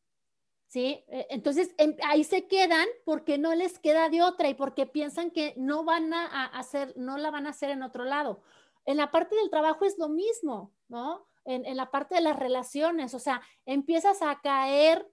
[0.70, 1.04] ¿sí?
[1.08, 5.32] E, entonces em, ahí se quedan porque no les queda de otra y porque piensan
[5.32, 8.42] que no van a hacer, no la van a hacer en otro lado.
[8.86, 11.28] En la parte del trabajo es lo mismo, ¿no?
[11.44, 15.12] En, en la parte de las relaciones, o sea, empiezas a caer,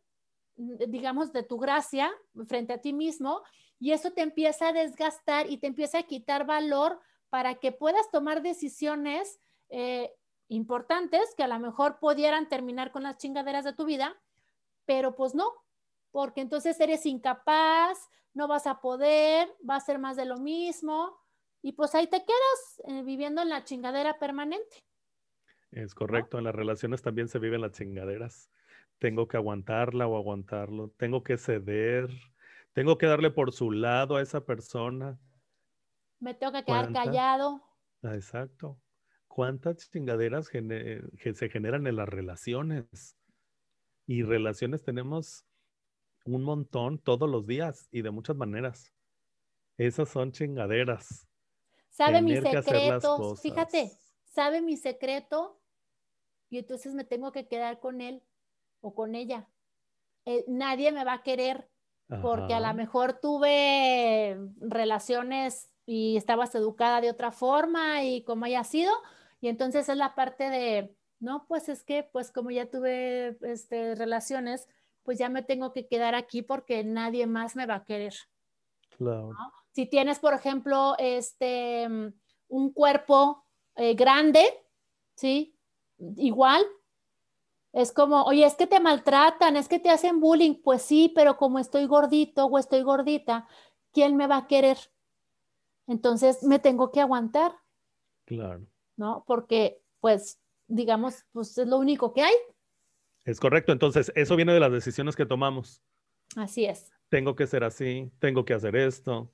[0.56, 2.12] digamos, de tu gracia
[2.46, 3.42] frente a ti mismo
[3.78, 8.10] y eso te empieza a desgastar y te empieza a quitar valor para que puedas
[8.10, 10.12] tomar decisiones eh,
[10.48, 14.16] importantes que a lo mejor pudieran terminar con las chingaderas de tu vida,
[14.86, 15.52] pero pues no,
[16.10, 17.98] porque entonces eres incapaz,
[18.32, 21.18] no vas a poder, va a ser más de lo mismo
[21.62, 24.84] y pues ahí te quedas eh, viviendo en la chingadera permanente.
[25.72, 28.50] Es correcto, en las relaciones también se viven las chingaderas.
[28.98, 32.08] Tengo que aguantarla o aguantarlo, tengo que ceder,
[32.72, 35.18] tengo que darle por su lado a esa persona.
[36.20, 37.62] Me tengo que quedar callado.
[38.02, 38.80] Ah, exacto.
[39.26, 43.18] ¿Cuántas chingaderas se generan en las relaciones?
[44.06, 45.44] Y relaciones tenemos
[46.24, 48.92] un montón todos los días y de muchas maneras.
[49.76, 51.26] Esas son chingaderas.
[51.90, 53.90] Sabe mis secretos, fíjate,
[54.24, 55.60] sabe mi secreto
[56.50, 58.22] y entonces me tengo que quedar con él
[58.80, 59.48] o con ella.
[60.24, 61.68] Eh, nadie me va a querer
[62.22, 68.62] porque a lo mejor tuve relaciones y estabas educada de otra forma y como haya
[68.62, 68.92] sido,
[69.40, 73.94] y entonces es la parte de, no, pues es que, pues como ya tuve este,
[73.94, 74.68] relaciones,
[75.02, 78.14] pues ya me tengo que quedar aquí porque nadie más me va a querer.
[78.96, 79.30] Claro.
[79.72, 81.86] Si tienes, por ejemplo, este,
[82.48, 83.44] un cuerpo
[83.76, 84.44] eh, grande,
[85.14, 85.56] ¿sí?
[86.16, 86.64] Igual.
[87.72, 90.62] Es como, oye, es que te maltratan, es que te hacen bullying.
[90.62, 93.46] Pues sí, pero como estoy gordito o estoy gordita,
[93.92, 94.78] ¿quién me va a querer?
[95.86, 97.54] Entonces me tengo que aguantar.
[98.24, 98.66] Claro.
[98.96, 99.24] ¿No?
[99.26, 102.34] Porque, pues, digamos, pues es lo único que hay.
[103.24, 103.72] Es correcto.
[103.72, 105.82] Entonces, eso viene de las decisiones que tomamos.
[106.36, 106.90] Así es.
[107.08, 109.32] Tengo que ser así, tengo que hacer esto,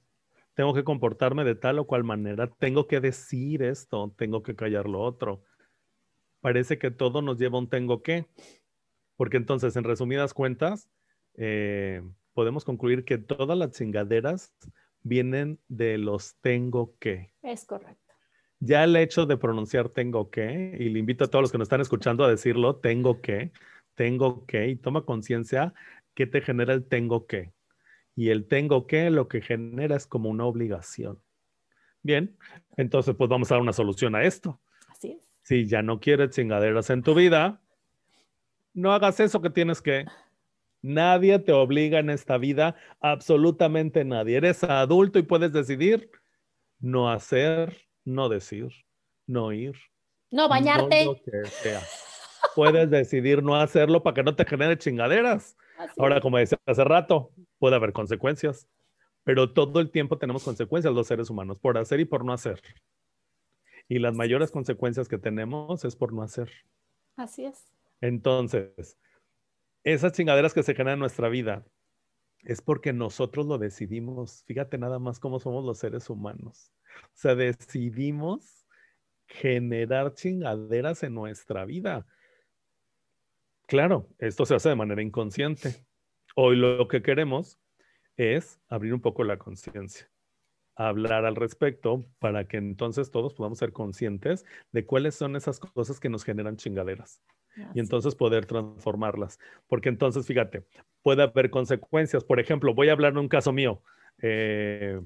[0.55, 4.89] tengo que comportarme de tal o cual manera, tengo que decir esto, tengo que callar
[4.89, 5.43] lo otro.
[6.41, 8.27] Parece que todo nos lleva a un tengo que,
[9.17, 10.91] porque entonces, en resumidas cuentas,
[11.35, 12.03] eh,
[12.35, 14.53] podemos concluir que todas las chingaderas
[15.03, 17.33] vienen de los tengo que.
[17.43, 18.02] Es correcto.
[18.65, 21.67] Ya el hecho de pronunciar tengo que, y le invito a todos los que nos
[21.67, 23.51] están escuchando a decirlo, tengo que,
[23.97, 25.75] tengo que, y toma conciencia
[26.15, 27.53] que te genera el tengo que.
[28.15, 31.19] Y el tengo que lo que genera es como una obligación.
[32.05, 32.39] Bien,
[32.77, 34.61] entonces pues vamos a dar una solución a esto.
[34.87, 35.41] Así es.
[35.43, 37.61] Si ya no quieres chingaderas en tu vida,
[38.75, 40.05] no hagas eso que tienes que.
[40.83, 44.37] Nadie te obliga en esta vida, absolutamente nadie.
[44.37, 46.13] Eres adulto y puedes decidir
[46.79, 48.69] no hacer, no decir,
[49.27, 49.75] no ir.
[50.31, 51.05] No bañarte.
[51.05, 51.83] lo que sea.
[52.55, 55.57] Puedes decidir no hacerlo para que no te genere chingaderas.
[55.99, 58.69] Ahora, como decía hace rato, puede haber consecuencias,
[59.25, 62.63] pero todo el tiempo tenemos consecuencias los seres humanos, por hacer y por no hacer.
[63.89, 66.51] Y las mayores consecuencias que tenemos es por no hacer.
[67.17, 67.67] Así es.
[68.01, 68.99] Entonces,
[69.85, 71.65] esas chingaderas que se generan en nuestra vida
[72.43, 74.43] es porque nosotros lo decidimos.
[74.45, 76.73] Fíjate nada más cómo somos los seres humanos.
[77.05, 78.67] O sea, decidimos
[79.27, 82.07] generar chingaderas en nuestra vida.
[83.67, 85.87] Claro, esto se hace de manera inconsciente.
[86.35, 87.59] Hoy lo que queremos
[88.17, 90.11] es abrir un poco la conciencia,
[90.75, 96.01] hablar al respecto para que entonces todos podamos ser conscientes de cuáles son esas cosas
[96.01, 97.23] que nos generan chingaderas
[97.75, 99.39] y entonces poder transformarlas.
[99.67, 100.65] Porque entonces, fíjate,
[101.03, 102.25] puede haber consecuencias.
[102.25, 103.83] Por ejemplo, voy a hablar de un caso mío.
[104.21, 105.01] Eh,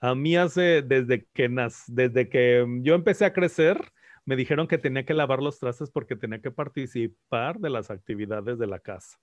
[0.00, 1.48] a mí hace, desde que,
[1.88, 3.80] desde que yo empecé a crecer,
[4.24, 8.58] me dijeron que tenía que lavar los trastes porque tenía que participar de las actividades
[8.58, 9.18] de la casa.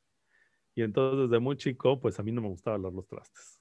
[0.75, 3.59] Y entonces desde muy chico, pues a mí no me gustaba lavar los trastes.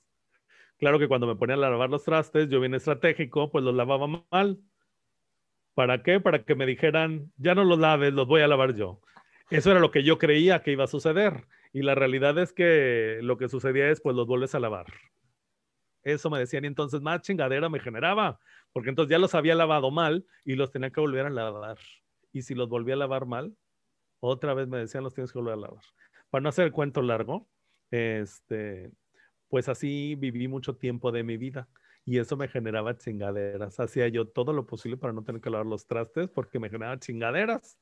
[0.78, 4.06] Claro que cuando me ponían a lavar los trastes, yo bien estratégico, pues los lavaba
[4.30, 4.60] mal.
[5.74, 6.20] ¿Para qué?
[6.20, 9.00] Para que me dijeran, ya no los laves, los voy a lavar yo.
[9.50, 11.46] Eso era lo que yo creía que iba a suceder.
[11.76, 14.86] Y la realidad es que lo que sucedía es, pues los vuelves a lavar.
[16.02, 18.40] Eso me decían y entonces más chingadera me generaba,
[18.72, 21.76] porque entonces ya los había lavado mal y los tenía que volver a lavar.
[22.32, 23.54] Y si los volvía a lavar mal,
[24.20, 25.82] otra vez me decían los tienes que volver a lavar.
[26.30, 27.46] Para no hacer el cuento largo,
[27.90, 28.90] este,
[29.50, 31.68] pues así viví mucho tiempo de mi vida
[32.06, 33.78] y eso me generaba chingaderas.
[33.80, 36.98] Hacía yo todo lo posible para no tener que lavar los trastes porque me generaba
[36.98, 37.78] chingaderas.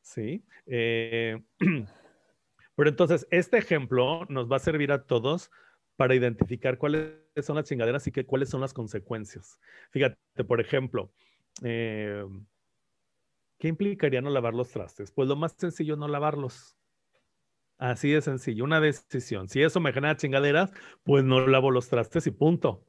[0.00, 0.42] Sí.
[0.64, 1.42] Eh,
[2.76, 5.50] pero entonces, este ejemplo nos va a servir a todos
[5.96, 9.58] para identificar cuáles son las chingaderas y qué, cuáles son las consecuencias.
[9.90, 11.10] Fíjate, por ejemplo,
[11.62, 12.24] eh,
[13.58, 15.10] ¿qué implicaría no lavar los trastes?
[15.10, 16.76] Pues lo más sencillo es no lavarlos.
[17.78, 19.48] Así de sencillo, una decisión.
[19.48, 20.70] Si eso me genera chingaderas,
[21.02, 22.86] pues no lavo los trastes y punto.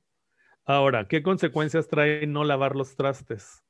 [0.65, 3.63] Ahora, ¿qué consecuencias trae no lavar los trastes?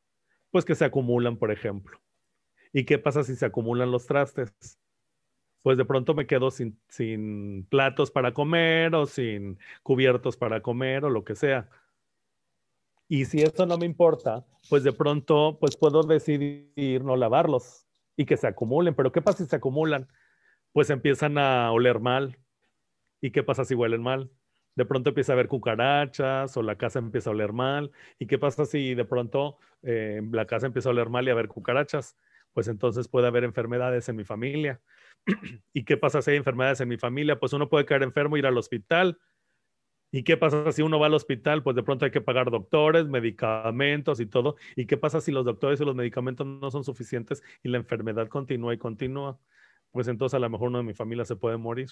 [0.52, 2.00] Pues que se acumulan, por ejemplo.
[2.74, 4.80] ¿Y qué pasa si se acumulan los trastes?
[5.68, 11.04] Pues de pronto me quedo sin, sin platos para comer o sin cubiertos para comer
[11.04, 11.68] o lo que sea.
[13.10, 18.24] Y si eso no me importa, pues de pronto pues puedo decidir no lavarlos y
[18.24, 18.96] que se acumulen.
[18.96, 20.08] Pero ¿qué pasa si se acumulan?
[20.72, 22.38] Pues empiezan a oler mal.
[23.20, 24.32] ¿Y qué pasa si huelen mal?
[24.76, 27.92] De pronto empieza a haber cucarachas o la casa empieza a oler mal.
[28.20, 31.34] ¿Y qué pasa si de pronto eh, la casa empieza a oler mal y a
[31.34, 32.16] haber cucarachas?
[32.54, 34.80] Pues entonces puede haber enfermedades en mi familia.
[35.74, 37.40] ¿Y qué pasa si hay enfermedades en mi familia?
[37.40, 39.20] Pues uno puede caer enfermo, ir al hospital.
[40.12, 41.64] ¿Y qué pasa si uno va al hospital?
[41.64, 44.56] Pues de pronto hay que pagar doctores, medicamentos y todo.
[44.76, 48.28] ¿Y qué pasa si los doctores y los medicamentos no son suficientes y la enfermedad
[48.30, 49.38] continúa y continúa?
[49.92, 51.90] Pues entonces a lo mejor uno de mi familia se puede morir.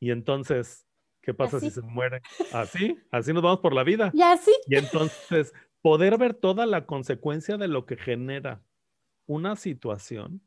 [0.00, 0.86] Y entonces,
[1.20, 2.22] ¿qué pasa si se muere?
[2.52, 4.10] Así, así nos vamos por la vida.
[4.14, 4.52] Y así.
[4.66, 8.62] Y entonces, poder ver toda la consecuencia de lo que genera
[9.26, 10.40] una situación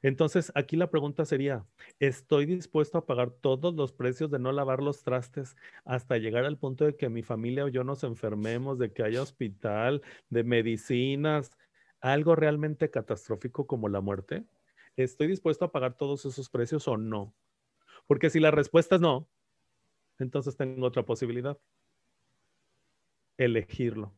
[0.00, 1.66] entonces, aquí la pregunta sería,
[1.98, 6.58] ¿estoy dispuesto a pagar todos los precios de no lavar los trastes hasta llegar al
[6.58, 11.50] punto de que mi familia o yo nos enfermemos, de que haya hospital, de medicinas,
[12.00, 14.44] algo realmente catastrófico como la muerte?
[14.96, 17.34] ¿Estoy dispuesto a pagar todos esos precios o no?
[18.06, 19.28] Porque si la respuesta es no,
[20.18, 21.58] entonces tengo otra posibilidad.
[23.36, 24.12] Elegirlo.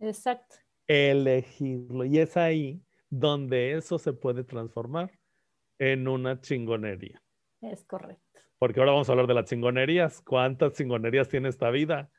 [0.00, 0.56] Exacto.
[0.86, 2.04] Elegirlo.
[2.04, 5.10] Y es ahí donde eso se puede transformar
[5.78, 7.20] en una chingonería.
[7.60, 8.22] Es correcto.
[8.58, 10.22] Porque ahora vamos a hablar de las chingonerías.
[10.22, 12.10] ¿Cuántas chingonerías tiene esta vida?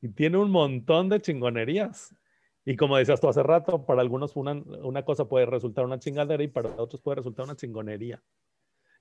[0.00, 2.14] Y tiene un montón de chingonerías.
[2.64, 6.42] Y como decías tú hace rato, para algunos una, una cosa puede resultar una chingadera
[6.42, 8.22] y para otros puede resultar una chingonería.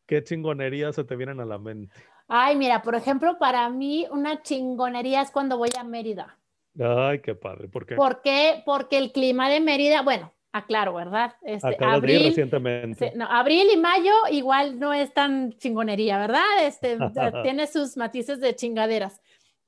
[0.05, 1.93] ¿Qué chingonerías se te vienen a la mente?
[2.29, 6.39] Ay, mira, por ejemplo, para mí una chingonería es cuando voy a Mérida.
[6.79, 7.67] Ay, qué padre.
[7.67, 7.95] ¿Por qué?
[7.95, 8.63] ¿Por qué?
[8.65, 11.35] Porque el clima de Mérida, bueno, aclaro, ¿verdad?
[11.41, 13.11] Este, abril, recientemente.
[13.15, 16.63] no, abril y mayo igual no es tan chingonería, ¿verdad?
[16.63, 16.97] Este,
[17.43, 19.21] tiene sus matices de chingaderas.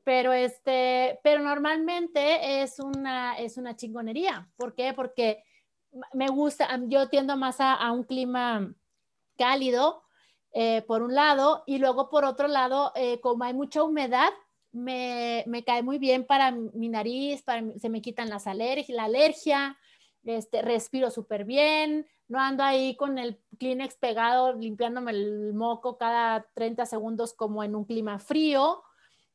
[0.03, 4.49] Pero, este, pero normalmente es una, es una chingonería.
[4.55, 4.93] ¿Por qué?
[4.93, 5.43] Porque
[6.13, 8.73] me gusta, yo tiendo más a, a un clima
[9.37, 10.03] cálido,
[10.51, 14.29] eh, por un lado, y luego por otro lado, eh, como hay mucha humedad,
[14.71, 19.03] me, me, cae muy bien para mi nariz, para, se me quitan las alergias, la
[19.03, 19.77] alergia,
[20.23, 26.45] este, respiro súper bien, no ando ahí con el Kleenex pegado limpiándome el moco cada
[26.53, 28.83] 30 segundos como en un clima frío.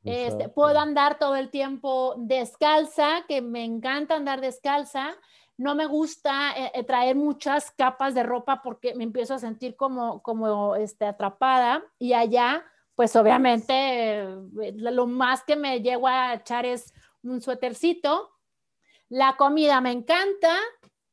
[0.04, 5.16] Este, puedo andar todo el tiempo descalza, que me encanta andar descalza
[5.56, 9.76] no me gusta eh, eh, traer muchas capas de ropa porque me empiezo a sentir
[9.76, 12.64] como, como este, atrapada y allá,
[12.94, 18.30] pues obviamente eh, lo más que me llego a echar es un suétercito.
[19.08, 20.58] La comida me encanta,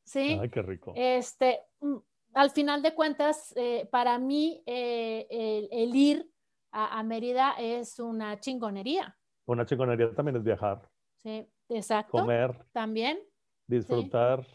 [0.04, 0.38] ¿sí?
[0.40, 0.92] Ay, qué rico.
[0.96, 1.96] Este, mm,
[2.34, 3.54] al final de cuentas,
[3.90, 6.30] para mí el, ir
[6.70, 9.16] a, a Mérida es una chingonería.
[9.46, 10.88] Una chingonería también es viajar.
[11.22, 12.12] Sí, exacto.
[12.12, 12.56] Comer.
[12.72, 13.18] También
[13.66, 14.46] disfrutar.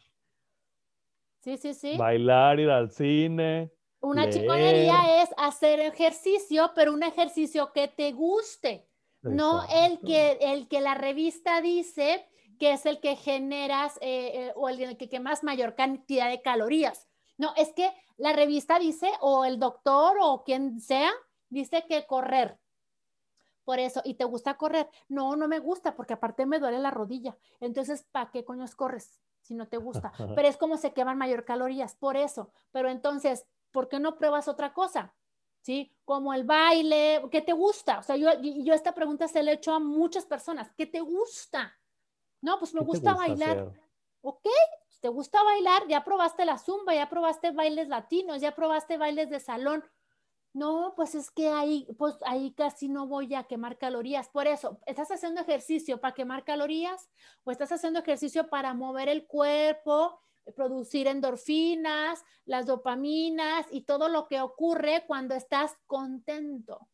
[1.39, 1.97] Sí, sí, sí.
[1.97, 3.71] Bailar, ir al cine.
[3.99, 8.87] Una chingonería es hacer ejercicio, pero un ejercicio que te guste,
[9.21, 12.25] no el que, el que la revista dice
[12.57, 17.07] que es el que generas eh, eh, o el que quemas mayor cantidad de calorías.
[17.37, 21.11] No, es que la revista dice, o el doctor o quien sea,
[21.49, 22.59] dice que correr.
[23.63, 24.89] Por eso, ¿y te gusta correr?
[25.09, 27.37] No, no me gusta porque aparte me duele la rodilla.
[27.59, 30.11] Entonces, ¿para qué coños corres si no te gusta?
[30.35, 32.51] Pero es como se queman mayor calorías, por eso.
[32.71, 35.13] Pero entonces, ¿por qué no pruebas otra cosa?
[35.61, 35.93] ¿Sí?
[36.05, 37.99] Como el baile, ¿qué te gusta?
[37.99, 40.71] O sea, yo, yo esta pregunta se la he hecho a muchas personas.
[40.77, 41.77] ¿Qué te gusta?
[42.41, 43.73] No, pues me gusta, bailar.
[44.21, 44.47] Ok,
[45.01, 45.87] ¿te gusta bailar?
[45.87, 49.83] Ya probaste la zumba, ya probaste bailes latinos, ya probaste bailes de salón
[50.57, 54.27] no, pues es que ahí, pues ahí casi no voy a quemar calorías.
[54.29, 57.09] Por eso, ¿estás haciendo ejercicio para quemar calorías
[57.43, 60.19] o estás haciendo ejercicio para mover el cuerpo,
[60.55, 66.89] producir endorfinas, las dopaminas y todo lo que ocurre cuando estás contento?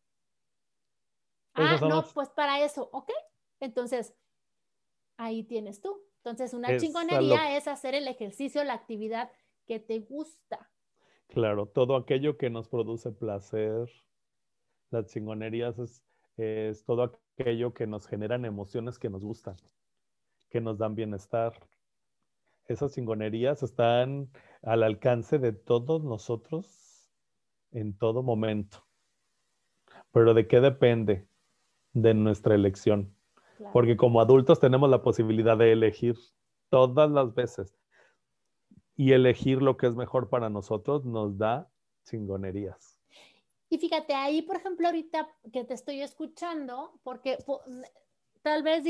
[1.54, 3.12] ah, no, pues para eso, ¿ok?
[3.62, 4.14] Entonces,
[5.18, 6.02] ahí tienes tú.
[6.18, 9.30] Entonces, una chingonería es hacer el ejercicio, la actividad
[9.66, 10.70] que te gusta.
[11.28, 13.90] Claro, todo aquello que nos produce placer,
[14.92, 15.76] las chingonerías
[16.38, 19.56] es, todo aquello que nos generan emociones que nos gustan,
[20.50, 21.54] que nos dan bienestar.
[22.68, 24.30] Esas chingonerías están
[24.62, 27.12] al alcance de todos nosotros
[27.72, 28.86] en todo momento.
[30.12, 31.28] Pero ¿de qué depende?
[31.94, 33.14] De nuestra elección.
[33.72, 36.18] Porque como adultos tenemos la posibilidad de elegir
[36.70, 37.76] todas las veces
[38.96, 41.70] y elegir lo que es mejor para nosotros nos da
[42.06, 43.00] chingonerías.
[43.70, 47.38] Y fíjate, ahí, por ejemplo, ahorita que te estoy escuchando, porque
[48.44, 48.84] tal vez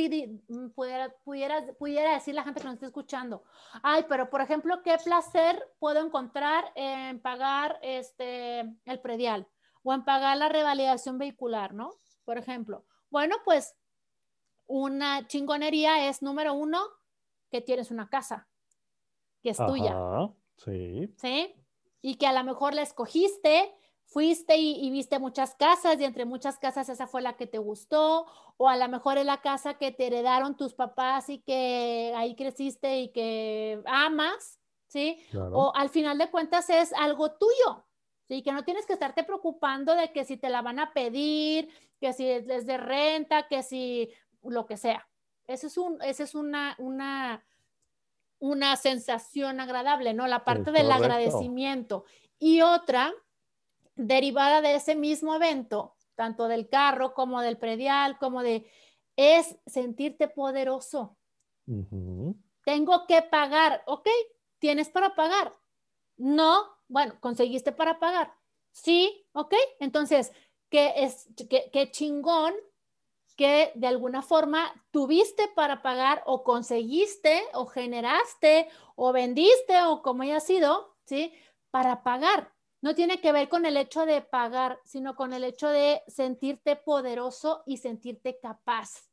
[0.75, 3.43] pudiera, pudiera, pudiera decir la gente que nos está escuchando,
[3.81, 9.47] ay, pero por ejemplo, ¿qué placer puedo encontrar en pagar este, el predial
[9.83, 11.91] o en pagar la revalidación vehicular, ¿no?
[12.25, 12.85] Por ejemplo.
[13.09, 13.75] Bueno, pues
[14.67, 16.81] una chingonería es, número uno,
[17.51, 18.47] que tienes una casa
[19.43, 19.95] que es tuya.
[20.57, 21.13] Sí.
[21.17, 21.53] Sí.
[22.01, 23.73] Y que a lo mejor la escogiste,
[24.05, 28.25] fuiste y, viste muchas casas y entre muchas casas esa fue la que te gustó,
[28.57, 32.35] o a lo mejor es la casa que te heredaron tus papás y que ahí
[32.35, 35.17] creciste y que amas, ¿sí?
[35.33, 37.85] O al final de cuentas es algo tuyo,
[38.27, 38.43] ¿sí?
[38.43, 42.13] Que no tienes que estarte preocupando de que si te la van a pedir, que
[42.13, 44.09] si es de renta, que si
[44.43, 45.07] lo que sea.
[45.45, 47.43] Eso es, un, eso es una, una
[48.43, 50.27] una sensación agradable, ¿no?
[50.27, 52.03] La parte del agradecimiento.
[52.37, 53.13] Y otra,
[53.95, 58.69] derivada de ese mismo evento, tanto del carro como del predial, como de,
[59.15, 61.15] es sentirte poderoso.
[62.65, 64.09] Tengo que pagar, ok,
[64.59, 65.53] tienes para pagar.
[66.17, 68.33] No, bueno, conseguiste para pagar.
[68.73, 70.33] Sí, ok, entonces,
[70.67, 72.53] ¿qué es, qué, qué chingón
[73.35, 80.23] que de alguna forma tuviste para pagar o conseguiste o generaste o vendiste o como
[80.23, 81.33] haya sido, ¿sí?
[81.71, 82.53] Para pagar.
[82.81, 86.75] No tiene que ver con el hecho de pagar, sino con el hecho de sentirte
[86.75, 89.09] poderoso y sentirte capaz.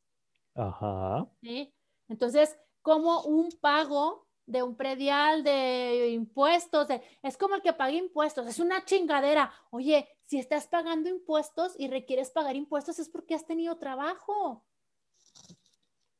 [0.55, 1.27] Ajá.
[1.41, 1.73] ¿sí?
[2.09, 6.87] Entonces, como un pago de un predial, de impuestos,
[7.23, 9.53] es como el que paga impuestos, es una chingadera.
[9.69, 14.63] Oye, si estás pagando impuestos y requieres pagar impuestos es porque has tenido trabajo.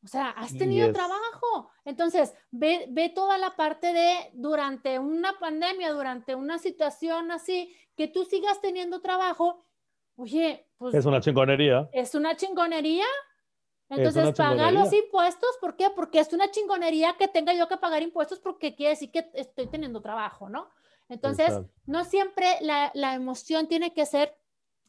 [0.04, 1.72] O sea, has tenido trabajo.
[1.86, 8.10] Entonces, ve, ve, toda la parte de durante una pandemia, durante una situación así, que
[8.10, 9.66] tú sigas teniendo trabajo.
[10.18, 10.94] Oye, pues.
[10.94, 11.90] Es una chingonería.
[11.94, 13.06] Es una chingonería.
[13.88, 15.90] Entonces, paga los impuestos, ¿por qué?
[15.90, 19.68] Porque es una chingonería que tenga yo que pagar impuestos porque quiere decir que estoy
[19.68, 20.70] teniendo trabajo, ¿no?
[21.12, 24.38] Entonces, no siempre la, la, emoción tiene que ser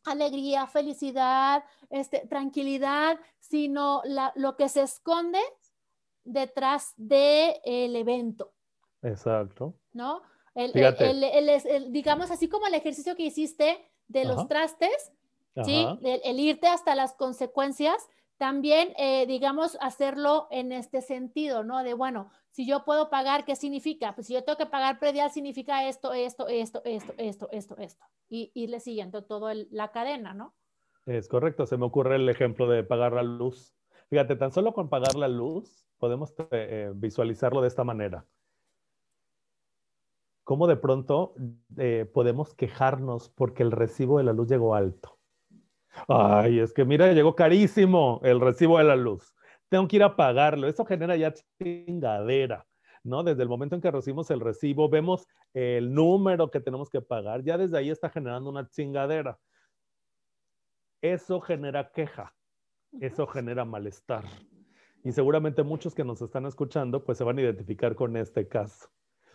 [0.04, 5.40] alegría, felicidad, este, tranquilidad, sino la, lo que se esconde
[6.24, 8.52] detrás del el evento.
[9.02, 9.74] Exacto.
[9.92, 10.22] ¿No?
[10.54, 15.12] El, el, el, digamos, así como el ejercicio que hiciste de los trastes,
[15.64, 15.86] ¿sí?
[16.02, 17.96] El, irte hasta las consecuencias,
[18.42, 21.84] también, eh, digamos, hacerlo en este sentido, ¿no?
[21.84, 24.16] De, bueno, si yo puedo pagar, ¿qué significa?
[24.16, 28.04] Pues si yo tengo que pagar predial, significa esto, esto, esto, esto, esto, esto, esto.
[28.28, 30.56] Y irle siguiendo toda la cadena, ¿no?
[31.06, 31.66] Es correcto.
[31.66, 33.76] Se me ocurre el ejemplo de pagar la luz.
[34.10, 38.26] Fíjate, tan solo con pagar la luz podemos eh, eh, visualizarlo de esta manera.
[40.42, 41.36] ¿Cómo de pronto
[42.12, 45.21] podemos quejarnos porque el recibo de la luz llegó alto?
[46.08, 49.34] Ay, es que mira, llegó carísimo el recibo de la luz.
[49.68, 50.68] Tengo que ir a pagarlo.
[50.68, 52.66] Eso genera ya chingadera,
[53.02, 53.22] ¿no?
[53.22, 57.42] Desde el momento en que recibimos el recibo, vemos el número que tenemos que pagar.
[57.42, 59.38] Ya desde ahí está generando una chingadera.
[61.00, 62.34] Eso genera queja.
[63.00, 64.24] Eso genera malestar.
[65.04, 68.88] Y seguramente muchos que nos están escuchando, pues se van a identificar con este caso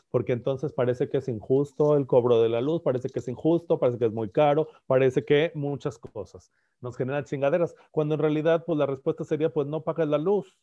[0.10, 3.80] porque entonces parece que es injusto el cobro de la luz, parece que es injusto,
[3.80, 6.52] parece que es muy caro, parece que muchas cosas
[6.82, 10.58] nos generan chingaderas, cuando en realidad pues la respuesta sería pues no pagas la luz.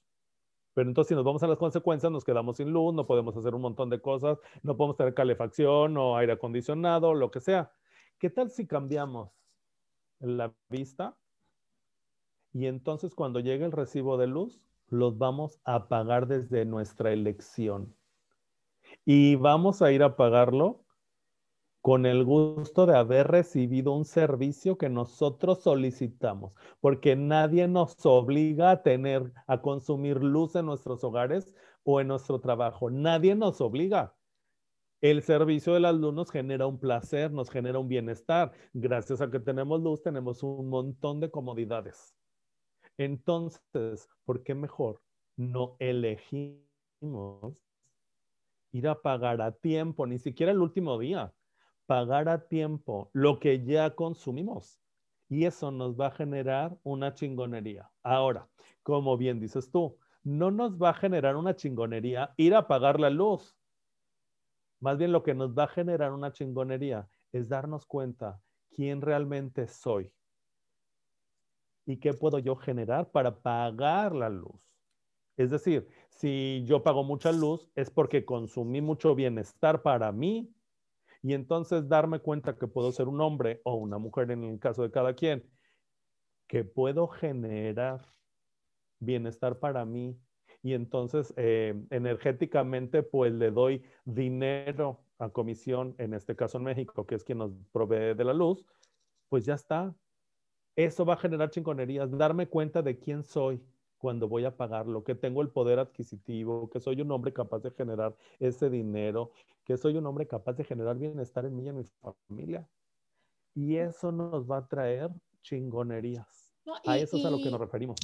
[0.73, 3.55] Pero entonces si nos vamos a las consecuencias nos quedamos sin luz, no podemos hacer
[3.55, 7.73] un montón de cosas, no podemos tener calefacción o aire acondicionado, lo que sea.
[8.19, 9.31] ¿Qué tal si cambiamos
[10.21, 11.17] la vista?
[12.53, 17.95] Y entonces cuando llegue el recibo de luz, los vamos a pagar desde nuestra elección
[19.05, 20.85] y vamos a ir a pagarlo
[21.85, 28.71] con el gusto de haber recibido un servicio que nosotros solicitamos, porque nadie nos obliga
[28.71, 32.89] a tener, a consumir luz en nuestros hogares o en nuestro trabajo.
[32.89, 34.17] Nadie nos obliga.
[35.03, 38.53] El servicio de las luz nos genera un placer, nos genera un bienestar.
[38.73, 42.15] Gracias a que tenemos luz, tenemos un montón de comodidades.
[42.97, 45.03] Entonces, ¿por qué mejor
[45.37, 46.65] no elegimos
[48.75, 51.33] ir a pagar a tiempo, ni siquiera el último día,
[51.87, 54.81] pagar a tiempo lo que ya consumimos.
[55.29, 57.89] Y eso nos va a generar una chingonería.
[58.03, 58.49] Ahora,
[58.83, 63.11] como bien dices tú, no nos va a generar una chingonería ir a pagar la
[63.11, 63.57] luz.
[64.81, 68.41] Más bien lo que nos va a generar una chingonería es darnos cuenta
[68.75, 70.13] quién realmente soy
[71.87, 74.61] y qué puedo yo generar para pagar la luz.
[75.37, 80.53] Es decir, si yo pago mucha luz es porque consumí mucho bienestar para mí.
[81.23, 84.83] Y entonces darme cuenta que puedo ser un hombre o una mujer en el caso
[84.83, 85.49] de cada quien,
[86.47, 88.03] que puedo generar
[89.01, 90.19] bienestar para mí.
[90.63, 97.07] Y entonces eh, energéticamente pues le doy dinero a comisión, en este caso en México,
[97.07, 98.67] que es quien nos provee de la luz,
[99.29, 99.95] pues ya está.
[100.77, 103.63] Eso va a generar chingonerías, darme cuenta de quién soy,
[104.05, 107.71] cuando voy a pagarlo, que tengo el poder adquisitivo, que soy un hombre capaz de
[107.71, 109.33] generar ese dinero,
[109.65, 112.69] que soy un hombre capaz de generar bienestar en mí y en mi familia.
[113.55, 116.55] Y eso nos va a traer chingonerías.
[116.85, 117.97] a eso es a lo que nos referimos.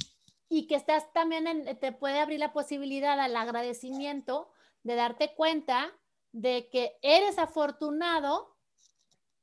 [0.49, 4.49] Y que estás también, en, te puede abrir la posibilidad al agradecimiento
[4.81, 5.91] de darte cuenta
[6.31, 8.57] de que eres afortunado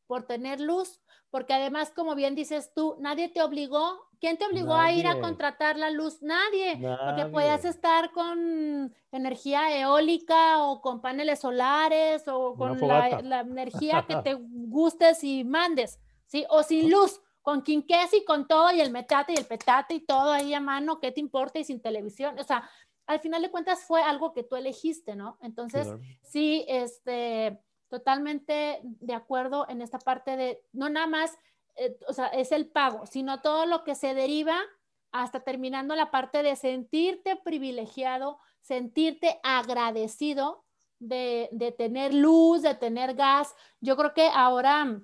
[0.08, 1.00] por tener luz,
[1.30, 5.20] porque además, como bien dices tú, nadie te obligó ¿Quién te obligó a ir a
[5.20, 6.22] contratar la luz?
[6.22, 14.04] Nadie, porque podías estar con energía eólica o con paneles solares o con la, energía
[14.08, 16.44] que te gustes y mandes, ¿sí?
[16.50, 20.00] O sin luz, con quinqués y con todo y el metate y el petate y
[20.00, 21.60] todo ahí a mano, ¿qué te importa?
[21.60, 22.68] Y sin televisión, o sea,
[23.06, 25.38] al final de cuentas fue algo que tú elegiste, ¿no?
[25.40, 25.88] Entonces,
[26.22, 27.58] sí, este,
[27.88, 31.38] totalmente de acuerdo en esta parte de, no nada más
[31.78, 34.58] eh, o sea, es el pago, sino todo lo que se deriva
[35.12, 40.64] hasta terminando la parte de sentirte privilegiado, sentirte agradecido
[40.98, 43.54] de, tener luz, de tener gas.
[43.80, 45.00] Yo creo que ahora,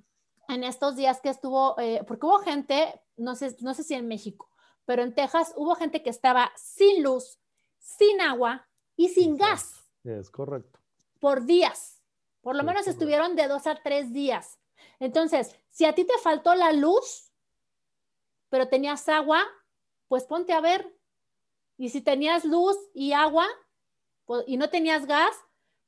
[0.48, 4.06] en estos días que estuvo, eh, porque hubo gente, no sé, no sé si en
[4.06, 4.50] México,
[4.84, 7.38] pero en Texas hubo gente que estaba sin luz,
[7.78, 8.66] sin agua,
[8.96, 9.84] y sin gas.
[10.04, 10.80] Es correcto.
[11.20, 12.02] Por días.
[12.42, 14.58] Por lo menos estuvieron de dos a tres días.
[14.98, 17.32] Entonces, si a ti te faltó la luz,
[18.48, 19.42] pero tenías agua,
[20.08, 20.92] pues ponte a ver.
[21.76, 23.46] Y si tenías luz y agua
[24.26, 25.34] pues, y no tenías gas,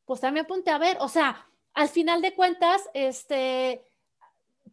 [0.04, 0.96] pues también ponte a ver.
[1.00, 3.84] O sea, al final de cuentas, este,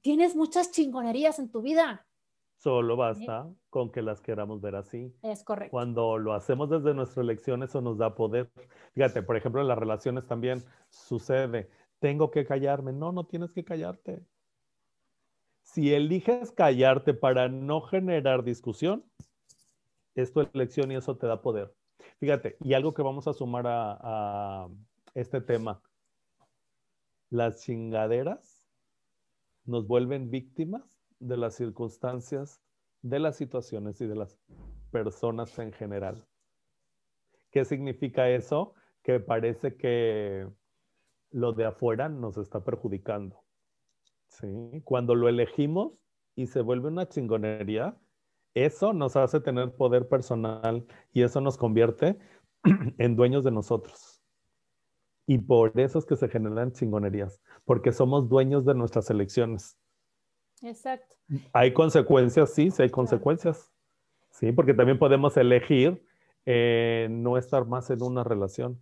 [0.01, 2.05] tienes muchas chingonerías en tu vida.
[2.63, 5.13] Solo basta con que las queramos ver así.
[5.21, 5.71] Es correcto.
[5.71, 8.49] Cuando lo hacemos desde nuestra elección, eso nos da poder.
[8.93, 11.69] Fíjate, por ejemplo, en las relaciones también sucede.
[12.03, 12.91] Tengo que callarme.
[12.91, 14.27] No, no tienes que callarte.
[15.61, 19.05] Si eliges callarte para no generar discusión,
[20.13, 21.73] es tu elección y eso te da poder.
[22.19, 24.69] Fíjate, y algo que vamos a sumar a, a
[25.13, 25.81] este tema.
[27.29, 28.67] Las chingaderas
[29.63, 32.61] nos vuelven víctimas de las circunstancias,
[33.01, 34.37] de las situaciones y de las
[34.91, 36.27] personas en general.
[37.49, 38.73] ¿Qué significa eso?
[39.03, 40.49] Que parece que
[41.33, 43.43] lo de afuera nos está perjudicando.
[44.27, 44.81] ¿sí?
[44.85, 45.93] Cuando lo elegimos
[46.35, 47.97] y se vuelve una chingonería,
[48.53, 52.17] eso nos hace tener poder personal y eso nos convierte
[52.97, 54.21] en dueños de nosotros.
[55.25, 59.77] Y por eso es que se generan chingonerías, porque somos dueños de nuestras elecciones.
[60.61, 61.15] Exacto.
[61.51, 63.71] Hay consecuencias, sí, sí hay consecuencias.
[64.31, 66.05] Sí, porque también podemos elegir
[66.45, 68.79] eh, no estar más en una relación.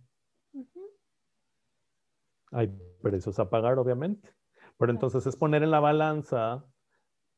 [2.52, 2.72] Hay
[3.02, 4.30] precios a pagar, obviamente.
[4.78, 6.64] Pero entonces es poner en la balanza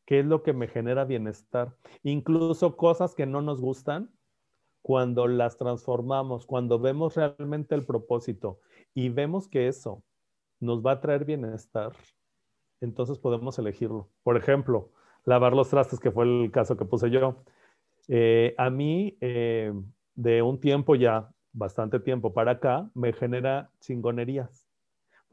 [0.06, 1.76] qué es lo que me genera bienestar.
[2.02, 4.10] Incluso cosas que no nos gustan,
[4.84, 8.60] cuando las transformamos, cuando vemos realmente el propósito
[8.92, 10.04] y vemos que eso
[10.60, 11.92] nos va a traer bienestar,
[12.82, 14.10] entonces podemos elegirlo.
[14.22, 14.90] Por ejemplo,
[15.24, 17.44] lavar los trastes, que fue el caso que puse yo.
[18.08, 19.72] Eh, a mí, eh,
[20.14, 24.63] de un tiempo ya, bastante tiempo para acá, me genera chingonerías.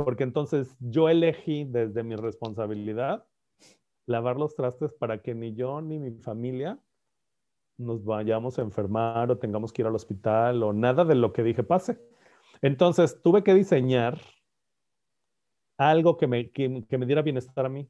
[0.03, 3.25] Porque entonces yo elegí desde mi responsabilidad
[4.05, 6.79] lavar los trastes para que ni yo ni mi familia
[7.77, 11.43] nos vayamos a enfermar o tengamos que ir al hospital o nada de lo que
[11.43, 11.99] dije pase.
[12.61, 14.19] Entonces tuve que diseñar
[15.77, 17.89] algo que me, que, me diera bienestar a mí.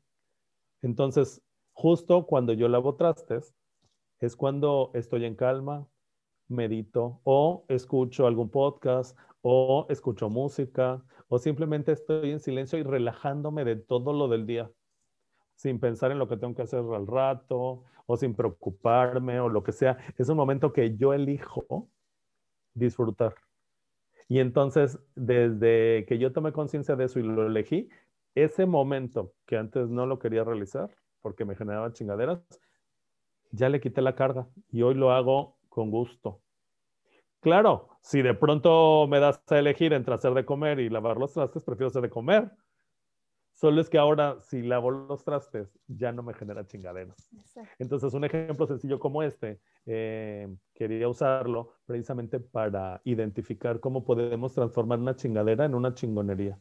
[0.81, 1.43] Entonces,
[1.73, 3.53] justo cuando yo lavo trastes,
[4.19, 5.87] es cuando estoy en calma,
[6.51, 13.63] medito o escucho algún podcast o escucho música o simplemente estoy en silencio y relajándome
[13.63, 14.69] de todo lo del día,
[15.55, 19.63] sin pensar en lo que tengo que hacer al rato o sin preocuparme o lo
[19.63, 19.97] que sea.
[20.17, 21.87] Es un momento que yo elijo
[22.73, 23.35] disfrutar.
[24.27, 27.89] Y entonces, desde que yo tomé conciencia de eso y lo elegí,
[28.35, 30.89] ese momento que antes no lo quería realizar
[31.21, 32.41] porque me generaba chingaderas,
[33.51, 36.41] ya le quité la carga y hoy lo hago con gusto.
[37.39, 41.33] Claro, si de pronto me das a elegir entre hacer de comer y lavar los
[41.33, 42.51] trastes, prefiero hacer de comer.
[43.53, 47.29] Solo es que ahora, si lavo los trastes, ya no me genera chingaderas.
[47.79, 54.99] Entonces, un ejemplo sencillo como este, eh, quería usarlo precisamente para identificar cómo podemos transformar
[54.99, 56.59] una chingadera en una chingonería.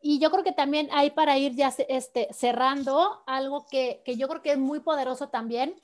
[0.00, 4.42] Y yo creo que también hay para ir ya este, cerrando algo que, yo creo
[4.42, 5.74] que es muy poderoso también.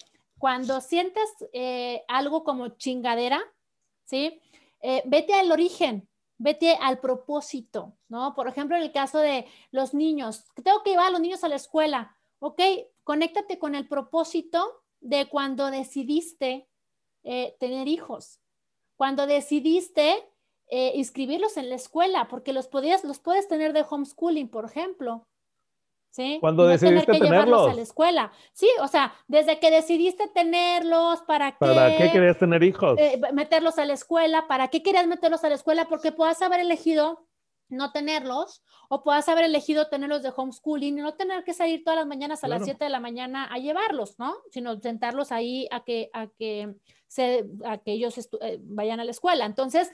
[0.44, 1.24] Cuando sientes
[1.54, 3.40] eh, algo como chingadera,
[4.04, 4.42] ¿sí?
[4.82, 8.34] Eh, vete al origen, vete al propósito, ¿no?
[8.34, 11.48] Por ejemplo, en el caso de los niños, tengo que llevar a los niños a
[11.48, 12.60] la escuela, ¿ok?
[13.04, 16.68] Conéctate con el propósito de cuando decidiste
[17.22, 18.38] eh, tener hijos,
[18.96, 20.30] cuando decidiste
[20.68, 25.26] inscribirlos en la escuela, porque los, podías, los puedes tener de homeschooling, por ejemplo.
[26.14, 26.38] ¿Sí?
[26.40, 27.72] Cuando decidiste tener que tenerlos.
[27.72, 28.32] a la escuela.
[28.52, 31.56] Sí, o sea, desde que decidiste tenerlos, ¿para qué?
[31.58, 32.96] ¿Para qué querías tener hijos?
[33.00, 35.88] Eh, meterlos a la escuela, ¿para qué querías meterlos a la escuela?
[35.88, 37.26] Porque puedas haber elegido
[37.68, 41.98] no tenerlos o puedas haber elegido tenerlos de homeschooling y no tener que salir todas
[41.98, 44.36] las mañanas a las 7 de la mañana a llevarlos, ¿no?
[44.52, 46.76] Sino sentarlos ahí a que, a que,
[47.08, 49.46] se, a que ellos eh, vayan a la escuela.
[49.46, 49.90] Entonces,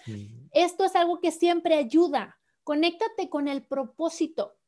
[0.52, 2.36] esto es algo que siempre ayuda.
[2.62, 4.59] Conéctate con el propósito.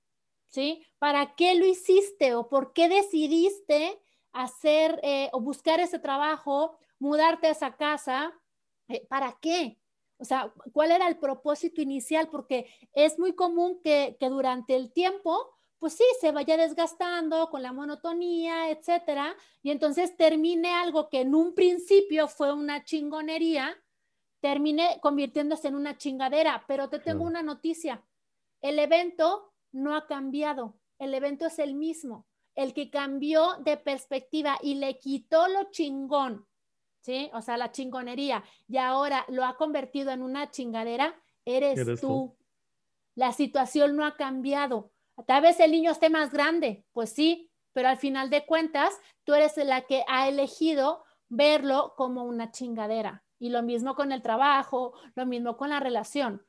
[0.53, 0.85] ¿Sí?
[0.99, 4.01] ¿Para qué lo hiciste o por qué decidiste
[4.33, 8.33] hacer eh, o buscar ese trabajo, mudarte a esa casa?
[8.89, 9.79] Eh, ¿Para qué?
[10.19, 12.29] O sea, ¿cuál era el propósito inicial?
[12.31, 17.63] Porque es muy común que, que durante el tiempo, pues sí, se vaya desgastando con
[17.63, 23.77] la monotonía, etcétera, y entonces termine algo que en un principio fue una chingonería,
[24.41, 26.65] termine convirtiéndose en una chingadera.
[26.69, 28.05] Pero te tengo una noticia:
[28.61, 32.27] el evento no ha cambiado, el evento es el mismo.
[32.55, 36.47] El que cambió de perspectiva y le quitó lo chingón
[37.03, 37.31] ¿sí?
[37.35, 38.43] O sea, la chingonería.
[38.69, 41.15] Y ahora lo ha convertido en una chingadera,
[41.45, 42.35] eres, tú.
[43.15, 44.91] La situación no ha cambiado.
[45.27, 49.35] Tal vez el niño esté más grande, pues sí, pero al final de cuentas, tú
[49.35, 53.23] eres la que ha elegido verlo como una chingadera.
[53.39, 56.43] Y lo mismo con el trabajo, lo mismo con la relación.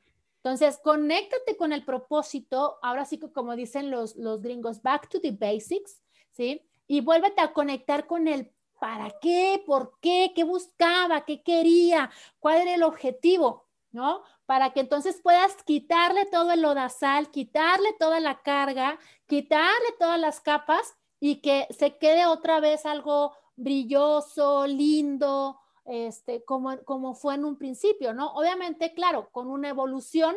[0.44, 5.18] Entonces, conéctate con el propósito, ahora sí que como dicen los, los gringos, back to
[5.18, 6.60] the basics, ¿sí?
[6.86, 12.58] Y vuélvete a conectar con el para qué, por qué, qué buscaba, qué quería, cuál
[12.58, 14.22] era el objetivo, ¿no?
[14.44, 20.42] Para que entonces puedas quitarle todo el lodazal, quitarle toda la carga, quitarle todas las
[20.42, 27.44] capas y que se quede otra vez algo brilloso, lindo, este, como, como fue en
[27.44, 28.32] un principio, ¿no?
[28.34, 30.34] Obviamente, claro, con una evolución,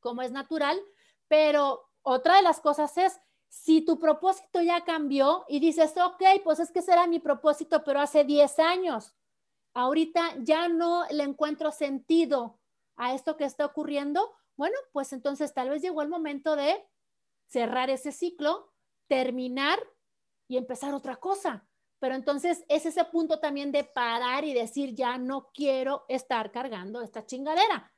[0.00, 0.80] como es natural,
[1.28, 6.58] pero otra de las cosas es, si tu propósito ya cambió y dices, ok, pues
[6.58, 9.14] es que será mi propósito, pero hace 10 años,
[9.74, 12.58] ahorita ya no le encuentro sentido
[12.96, 16.86] a esto que está ocurriendo, bueno, pues entonces tal vez llegó el momento de
[17.46, 18.72] cerrar ese ciclo,
[19.06, 19.78] terminar
[20.48, 21.66] y empezar otra cosa.
[22.02, 27.00] Pero entonces es ese punto también de parar y decir, ya no quiero estar cargando
[27.00, 27.92] esta chingadera.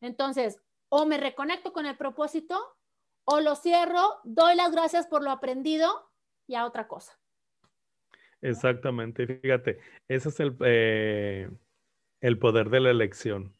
[0.00, 2.56] Entonces, o me reconecto con el propósito,
[3.24, 6.08] o lo cierro, doy las gracias por lo aprendido
[6.46, 7.18] y a otra cosa.
[8.42, 11.50] Exactamente, fíjate, ese es el, eh,
[12.20, 13.52] el poder de la elección.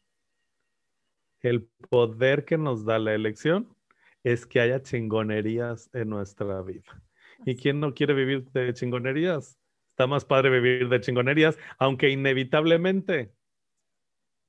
[1.41, 3.75] El poder que nos da la elección
[4.23, 7.03] es que haya chingonerías en nuestra vida.
[7.45, 9.59] ¿Y quién no quiere vivir de chingonerías?
[9.99, 13.33] Está más padre vivir de chingonerías, aunque inevitablemente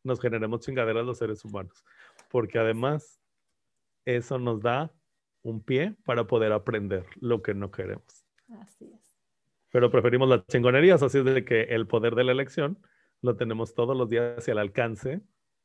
[0.05, 1.84] nos generemos chingaderas los seres humanos,
[2.30, 3.20] porque además
[4.05, 4.94] eso nos da
[5.42, 8.24] un pie para poder aprender lo que no queremos.
[8.61, 9.18] Así es.
[9.72, 12.78] Pero preferimos las chingonerías, así es de que el poder de la elección
[13.20, 15.20] lo tenemos todos los días hacia el alcance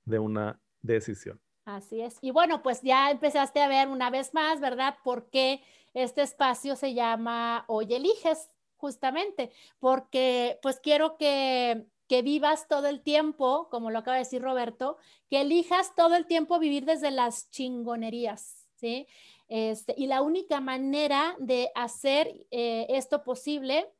[0.05, 1.39] de una decisión.
[1.65, 2.17] Así es.
[2.21, 4.97] Y bueno, pues ya empezaste a ver una vez más, ¿verdad?
[5.03, 5.61] ¿Por qué
[5.93, 13.01] este espacio se llama Hoy eliges, justamente, porque pues quiero que, que vivas todo el
[13.01, 14.97] tiempo, como lo acaba de decir Roberto,
[15.29, 19.07] que elijas todo el tiempo vivir desde las chingonerías, ¿sí?
[19.47, 23.91] Este, y la única manera de hacer eh, esto posible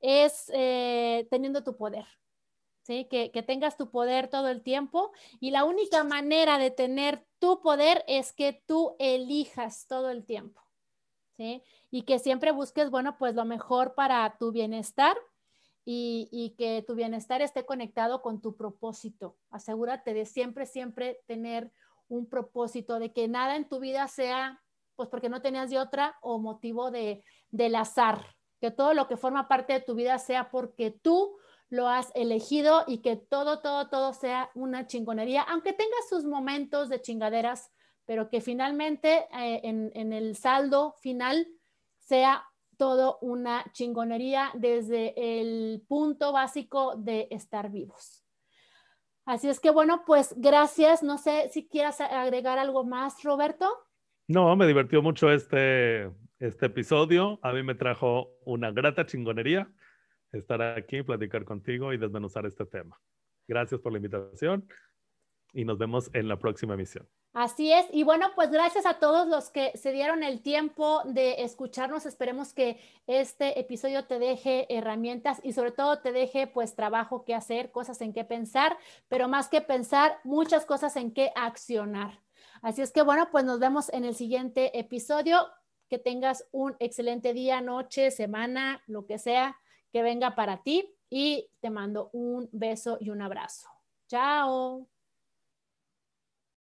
[0.00, 2.06] es eh, teniendo tu poder,
[2.82, 3.06] ¿sí?
[3.06, 5.12] Que, que, tengas tu poder todo el tiempo.
[5.40, 10.62] Y la única manera de tener tu poder es que tú elijas todo el tiempo.
[11.90, 15.16] Y que siempre busques, bueno, pues lo mejor para tu bienestar
[15.84, 19.38] y, que tu bienestar esté conectado con tu propósito.
[19.50, 21.72] Asegúrate de siempre, siempre tener
[22.08, 24.62] un propósito, de que nada en tu vida sea,
[24.96, 29.16] pues porque no tenías de otra o motivo de, del azar, que todo lo que
[29.16, 31.38] forma parte de tu vida sea porque tú
[31.70, 36.88] lo has elegido y que todo, todo, todo sea una chingonería, aunque tengas sus momentos
[36.88, 37.70] de chingaderas,
[38.06, 41.46] pero que finalmente eh, en, el saldo final
[42.08, 42.44] sea
[42.78, 48.24] todo una chingonería desde el punto básico de estar vivos.
[49.26, 51.02] Así es que bueno, pues gracias.
[51.02, 53.68] No sé si quieras agregar algo más, Roberto.
[54.26, 57.38] No, me divirtió mucho este, este episodio.
[57.42, 59.70] A mí me trajo una grata chingonería
[60.32, 62.98] estar aquí, platicar contigo y desmenuzar este tema.
[63.46, 64.66] Gracias por la invitación
[65.52, 67.06] y nos vemos en la próxima emisión.
[67.40, 71.44] Así es, y bueno, pues gracias a todos los que se dieron el tiempo de
[71.44, 72.04] escucharnos.
[72.04, 77.36] Esperemos que este episodio te deje herramientas y sobre todo te deje pues trabajo que
[77.36, 78.76] hacer, cosas en qué pensar,
[79.06, 82.20] pero más que pensar, muchas cosas en qué accionar.
[82.60, 85.46] Así es que bueno, pues nos vemos en el siguiente episodio.
[85.88, 89.56] Que tengas un excelente día, noche, semana, lo que sea
[89.92, 93.68] que venga para ti y te mando un beso y un abrazo.
[94.08, 94.97] Chao.